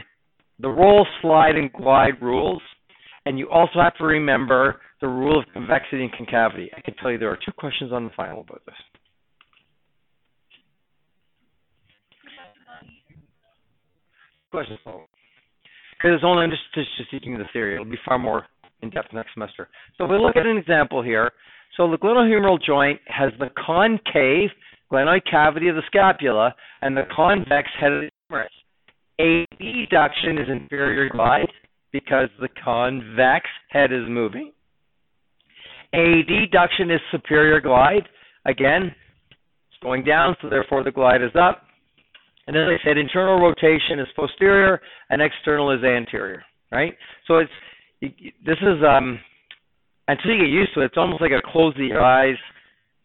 the 0.59 0.69
roll, 0.69 1.05
slide, 1.21 1.55
and 1.55 1.71
glide 1.73 2.21
rules, 2.21 2.61
and 3.25 3.39
you 3.39 3.49
also 3.49 3.79
have 3.81 3.95
to 3.97 4.05
remember 4.05 4.81
the 5.01 5.07
rule 5.07 5.39
of 5.39 5.45
convexity 5.53 6.03
and 6.03 6.13
concavity. 6.13 6.69
I 6.75 6.81
can 6.81 6.93
tell 6.95 7.11
you 7.11 7.17
there 7.17 7.31
are 7.31 7.39
two 7.43 7.51
questions 7.51 7.91
on 7.91 8.05
the 8.05 8.11
final 8.15 8.41
about 8.41 8.61
this. 8.65 8.75
questions. 14.55 14.79
Because 14.85 16.15
it's 16.15 16.23
only 16.23 16.47
just, 16.47 16.61
just 16.73 17.11
teaching 17.11 17.37
the 17.37 17.45
theory. 17.51 17.75
It'll 17.75 17.85
be 17.85 17.97
far 18.05 18.17
more 18.17 18.45
in 18.81 18.89
depth 18.89 19.13
next 19.13 19.33
semester. 19.33 19.67
So 19.97 20.05
if 20.05 20.11
we 20.11 20.17
look 20.17 20.35
at 20.35 20.45
an 20.45 20.57
example 20.57 21.03
here, 21.03 21.31
so 21.75 21.89
the 21.89 21.97
glenohumeral 21.97 22.61
joint 22.61 22.99
has 23.07 23.31
the 23.39 23.49
concave 23.65 24.49
glenoid 24.91 25.21
cavity 25.29 25.67
of 25.67 25.75
the 25.75 25.81
scapula 25.87 26.53
and 26.81 26.95
the 26.95 27.03
convex 27.13 27.67
head 27.79 27.91
of 27.91 28.01
the 28.03 28.09
humerus. 28.29 28.51
Abduction 29.19 30.37
is 30.37 30.49
inferior 30.49 31.09
glide 31.09 31.47
because 31.91 32.29
the 32.39 32.49
convex 32.63 33.45
head 33.69 33.91
is 33.93 34.03
moving. 34.07 34.51
Adduction 35.93 36.93
is 36.93 36.99
superior 37.11 37.61
glide. 37.61 38.03
Again, 38.45 38.93
it's 39.69 39.81
going 39.81 40.03
down, 40.03 40.35
so 40.41 40.49
therefore 40.49 40.83
the 40.83 40.91
glide 40.91 41.21
is 41.21 41.31
up. 41.39 41.61
And 42.47 42.55
as 42.55 42.63
I 42.67 42.77
said, 42.83 42.97
internal 42.97 43.39
rotation 43.39 43.99
is 43.99 44.07
posterior 44.15 44.81
and 45.09 45.21
external 45.21 45.71
is 45.71 45.83
anterior, 45.83 46.43
right? 46.71 46.93
So 47.27 47.37
it's 47.37 47.51
this 48.01 48.57
is 48.61 48.83
um 48.87 49.19
until 50.07 50.31
you 50.31 50.41
get 50.41 50.49
used 50.49 50.73
to 50.75 50.81
it, 50.81 50.85
it's 50.85 50.97
almost 50.97 51.21
like 51.21 51.31
a 51.31 51.41
close 51.51 51.73
the 51.75 51.95
eyes, 51.97 52.37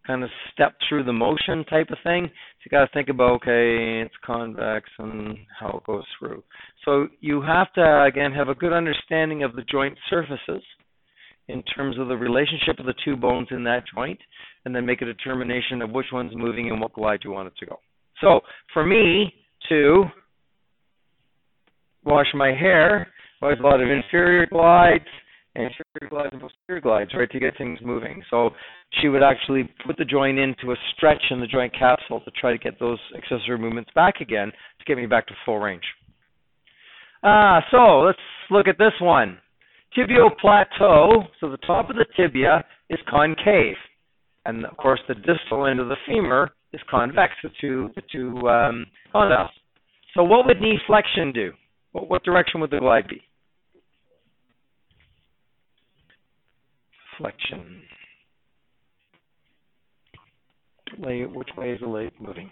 kind 0.06 0.22
of 0.22 0.30
step 0.52 0.74
through 0.88 1.04
the 1.04 1.12
motion 1.12 1.64
type 1.64 1.88
of 1.90 1.98
thing. 2.04 2.30
You 2.64 2.70
got 2.70 2.84
to 2.84 2.92
think 2.92 3.08
about 3.08 3.32
okay, 3.36 4.02
it's 4.04 4.14
convex 4.24 4.88
and 4.98 5.38
how 5.58 5.78
it 5.78 5.84
goes 5.86 6.04
through. 6.18 6.42
So 6.84 7.08
you 7.20 7.40
have 7.42 7.72
to 7.74 8.04
again 8.04 8.32
have 8.32 8.48
a 8.48 8.54
good 8.54 8.72
understanding 8.72 9.42
of 9.42 9.54
the 9.54 9.62
joint 9.62 9.96
surfaces 10.10 10.62
in 11.48 11.62
terms 11.62 11.98
of 11.98 12.08
the 12.08 12.16
relationship 12.16 12.78
of 12.78 12.86
the 12.86 12.94
two 13.04 13.16
bones 13.16 13.48
in 13.50 13.64
that 13.64 13.82
joint, 13.94 14.18
and 14.64 14.74
then 14.74 14.86
make 14.86 15.02
a 15.02 15.06
determination 15.06 15.82
of 15.82 15.90
which 15.90 16.06
one's 16.12 16.32
moving 16.36 16.70
and 16.70 16.80
what 16.80 16.92
glide 16.92 17.20
you 17.24 17.32
want 17.32 17.48
it 17.48 17.54
to 17.58 17.66
go. 17.66 17.76
So 18.20 18.40
for 18.72 18.84
me 18.84 19.32
to 19.68 20.04
wash 22.04 22.28
my 22.34 22.48
hair, 22.48 23.08
was 23.42 23.58
a 23.58 23.62
lot 23.62 23.80
of 23.80 23.88
inferior 23.90 24.46
glides, 24.46 25.04
anterior 25.56 26.08
glides 26.08 26.30
and 26.32 26.40
posterior 26.40 26.80
glides, 26.80 27.10
right, 27.14 27.30
to 27.30 27.40
get 27.40 27.56
things 27.58 27.78
moving. 27.82 28.22
So 28.30 28.50
she 29.00 29.08
would 29.08 29.22
actually 29.22 29.68
put 29.84 29.96
the 29.96 30.04
joint 30.04 30.38
into 30.38 30.72
a 30.72 30.76
stretch 30.94 31.22
in 31.30 31.40
the 31.40 31.46
joint 31.46 31.72
capsule 31.76 32.20
to 32.20 32.30
try 32.32 32.52
to 32.52 32.58
get 32.58 32.78
those 32.78 32.98
accessory 33.16 33.58
movements 33.58 33.90
back 33.94 34.20
again 34.20 34.50
to 34.50 34.84
get 34.86 34.96
me 34.96 35.06
back 35.06 35.26
to 35.26 35.34
full 35.44 35.58
range. 35.58 35.82
Ah, 37.22 37.62
so 37.70 38.00
let's 38.00 38.18
look 38.50 38.66
at 38.68 38.78
this 38.78 38.92
one. 39.00 39.38
Tibial 39.96 40.30
plateau, 40.40 41.24
so 41.40 41.50
the 41.50 41.58
top 41.58 41.90
of 41.90 41.96
the 41.96 42.06
tibia 42.16 42.64
is 42.88 42.98
concave. 43.08 43.76
And 44.46 44.64
of 44.64 44.76
course 44.76 45.00
the 45.08 45.14
distal 45.14 45.66
end 45.66 45.80
of 45.80 45.88
the 45.88 45.96
femur 46.06 46.50
is 46.72 46.80
convex, 46.88 47.32
the 47.42 47.50
two, 47.60 47.90
the 47.96 48.02
two 48.12 48.48
um, 48.48 48.86
condyles. 49.12 49.48
So 50.14 50.22
what 50.22 50.46
would 50.46 50.60
knee 50.60 50.78
flexion 50.86 51.32
do? 51.32 51.52
What, 51.92 52.08
what 52.08 52.24
direction 52.24 52.60
would 52.60 52.70
the 52.70 52.78
glide 52.78 53.08
be? 53.08 53.22
Flexion. 57.20 57.82
Which 60.98 61.48
way 61.56 61.72
is 61.72 61.80
the 61.80 61.86
leg 61.86 62.12
moving? 62.18 62.50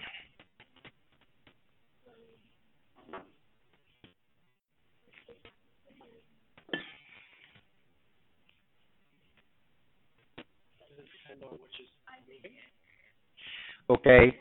Okay. 13.90 14.36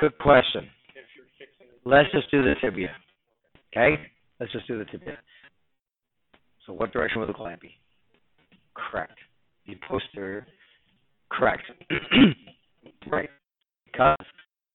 Good 0.00 0.16
question. 0.18 0.66
Let's 1.84 2.10
just 2.12 2.30
do 2.30 2.42
the 2.42 2.54
tibia. 2.62 2.88
Okay? 3.76 4.00
Let's 4.40 4.50
just 4.52 4.66
do 4.66 4.78
the 4.78 4.86
tibia. 4.86 5.18
So 6.66 6.72
what 6.72 6.92
direction 6.92 7.20
would 7.20 7.28
the 7.28 7.34
glide 7.34 7.60
be? 7.60 7.74
Correct. 8.74 9.18
The 9.66 9.74
posterior. 9.88 10.46
Correct. 11.30 11.62
right. 13.10 13.30
Because 13.86 14.16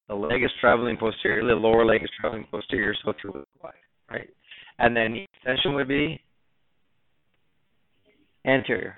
the 0.08 0.14
leg 0.14 0.42
is 0.42 0.50
traveling 0.60 0.96
posterior, 0.96 1.46
the 1.46 1.54
lower 1.54 1.84
leg 1.84 2.02
is 2.02 2.10
traveling 2.20 2.46
posterior, 2.50 2.94
so 3.04 3.12
through 3.20 3.32
the 3.32 3.44
glide. 3.60 3.74
Right? 4.10 4.28
And 4.78 4.96
then 4.96 5.12
the 5.12 5.24
extension 5.34 5.74
would 5.74 5.88
be 5.88 6.20
anterior. 8.46 8.96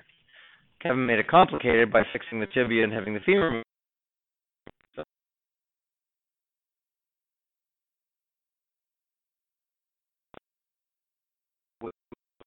Kevin 0.82 1.04
made 1.06 1.18
it 1.18 1.28
complicated 1.28 1.92
by 1.92 2.02
fixing 2.12 2.40
the 2.40 2.46
tibia 2.46 2.84
and 2.84 2.92
having 2.92 3.14
the 3.14 3.20
femur 3.20 3.62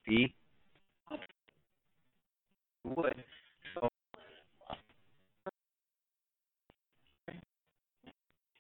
be 0.06 0.34
would. 2.84 3.15
So 3.74 3.89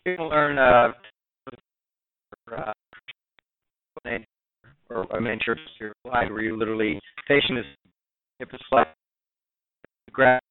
you 0.05 0.15
can 0.15 0.29
learn 0.29 0.57
uh, 0.57 0.91
uh 2.55 2.73
or 4.89 5.15
I 5.15 5.19
your 5.79 5.93
slide 6.05 6.31
where 6.31 6.41
you 6.41 6.57
literally 6.57 6.99
patient 7.27 7.59
is 7.59 7.65
hip 8.39 8.49
is 8.53 8.59
flat 8.69 8.95
grab 10.11 10.41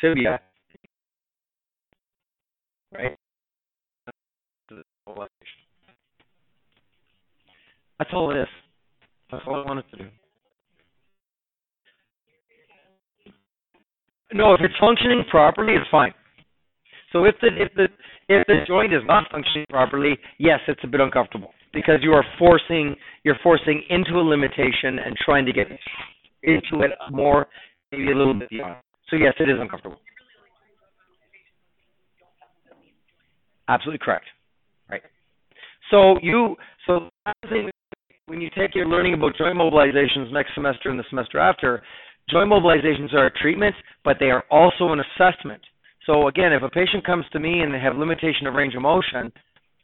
tibia 0.00 0.40
right 2.92 3.16
that's 7.98 8.10
all 8.12 8.30
it 8.32 8.40
is. 8.40 8.48
That's 9.30 9.44
all 9.46 9.62
I 9.62 9.66
wanted 9.66 9.84
to 9.92 9.96
do. 9.96 10.04
No, 14.34 14.52
if 14.52 14.60
it's 14.62 14.74
functioning 14.80 15.22
properly, 15.30 15.74
it's 15.74 15.88
fine. 15.90 16.12
So 17.12 17.24
if 17.24 17.36
the 17.40 17.46
if 17.56 17.72
the 17.74 17.84
if 18.28 18.44
the 18.48 18.64
joint 18.66 18.92
is 18.92 19.02
not 19.06 19.30
functioning 19.30 19.64
properly, 19.70 20.18
yes, 20.38 20.58
it's 20.66 20.80
a 20.82 20.88
bit 20.88 21.00
uncomfortable 21.00 21.52
because 21.72 22.00
you 22.02 22.12
are 22.12 22.24
forcing 22.36 22.96
you're 23.22 23.38
forcing 23.44 23.80
into 23.88 24.14
a 24.14 24.24
limitation 24.24 24.98
and 24.98 25.16
trying 25.24 25.46
to 25.46 25.52
get 25.52 25.68
into 26.42 26.82
it 26.82 26.90
more, 27.12 27.46
maybe 27.92 28.10
a 28.10 28.16
little 28.16 28.34
bit 28.34 28.50
beyond. 28.50 28.76
So 29.08 29.14
yes, 29.14 29.34
it 29.38 29.48
is 29.48 29.56
uncomfortable. 29.60 30.00
Absolutely 33.68 34.04
correct. 34.04 34.26
Right. 34.90 35.02
So 35.92 36.18
you 36.22 36.56
so 36.88 37.08
when 38.26 38.40
you 38.40 38.50
take 38.58 38.74
your 38.74 38.86
learning 38.86 39.14
about 39.14 39.36
joint 39.36 39.56
mobilizations 39.56 40.32
next 40.32 40.54
semester 40.54 40.90
and 40.90 40.98
the 40.98 41.04
semester 41.08 41.38
after, 41.38 41.84
joint 42.30 42.50
mobilizations 42.50 43.12
are 43.12 43.26
a 43.26 43.30
treatment, 43.30 43.74
but 44.04 44.16
they 44.18 44.30
are 44.30 44.44
also 44.50 44.92
an 44.92 45.00
assessment. 45.00 45.62
So 46.06 46.28
again, 46.28 46.52
if 46.52 46.62
a 46.62 46.68
patient 46.68 47.04
comes 47.04 47.24
to 47.32 47.40
me 47.40 47.60
and 47.60 47.72
they 47.72 47.78
have 47.78 47.96
limitation 47.96 48.46
of 48.46 48.54
range 48.54 48.74
of 48.74 48.82
motion, 48.82 49.32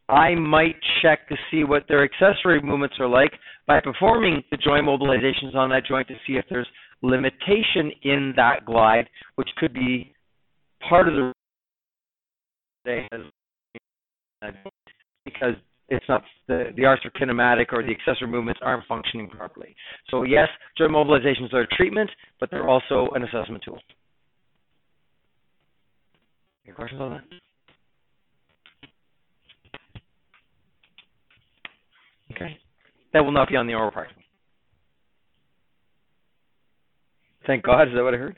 I 0.08 0.34
might 0.34 0.76
check 1.02 1.28
to 1.28 1.36
see 1.50 1.64
what 1.64 1.84
their 1.88 2.04
accessory 2.04 2.60
movements 2.60 2.96
are 2.98 3.08
like 3.08 3.32
by 3.66 3.80
performing 3.80 4.42
the 4.50 4.56
joint 4.56 4.86
mobilizations 4.86 5.54
on 5.54 5.70
that 5.70 5.86
joint 5.86 6.08
to 6.08 6.14
see 6.26 6.34
if 6.34 6.44
there's 6.50 6.66
limitation 7.02 7.92
in 8.02 8.32
that 8.36 8.64
glide, 8.66 9.08
which 9.36 9.48
could 9.56 9.72
be 9.72 10.12
part 10.88 11.08
of 11.08 11.14
the 11.14 11.32
because 15.24 15.54
it's 15.90 16.06
not 16.08 16.22
the 16.46 16.72
the 16.76 16.82
arthrokinematic 16.82 17.66
or 17.72 17.82
the 17.82 17.90
accessory 17.90 18.28
movements 18.28 18.60
aren't 18.62 18.86
functioning 18.86 19.28
properly. 19.28 19.74
So 20.10 20.22
yes, 20.22 20.48
joint 20.78 20.92
mobilizations 20.92 21.52
are 21.52 21.62
a 21.62 21.66
treatment, 21.66 22.10
but 22.38 22.50
they're 22.50 22.68
also 22.68 23.08
an 23.14 23.24
assessment 23.24 23.62
tool. 23.64 23.78
Any 26.64 26.74
questions 26.74 27.00
on 27.00 27.10
that? 27.10 27.24
Okay. 32.34 32.56
That 33.12 33.24
will 33.24 33.32
not 33.32 33.48
be 33.48 33.56
on 33.56 33.66
the 33.66 33.74
oral 33.74 33.90
part. 33.90 34.08
Thank 37.46 37.64
God. 37.64 37.88
Is 37.88 37.94
that 37.94 38.04
what 38.04 38.14
I 38.14 38.18
heard? 38.18 38.36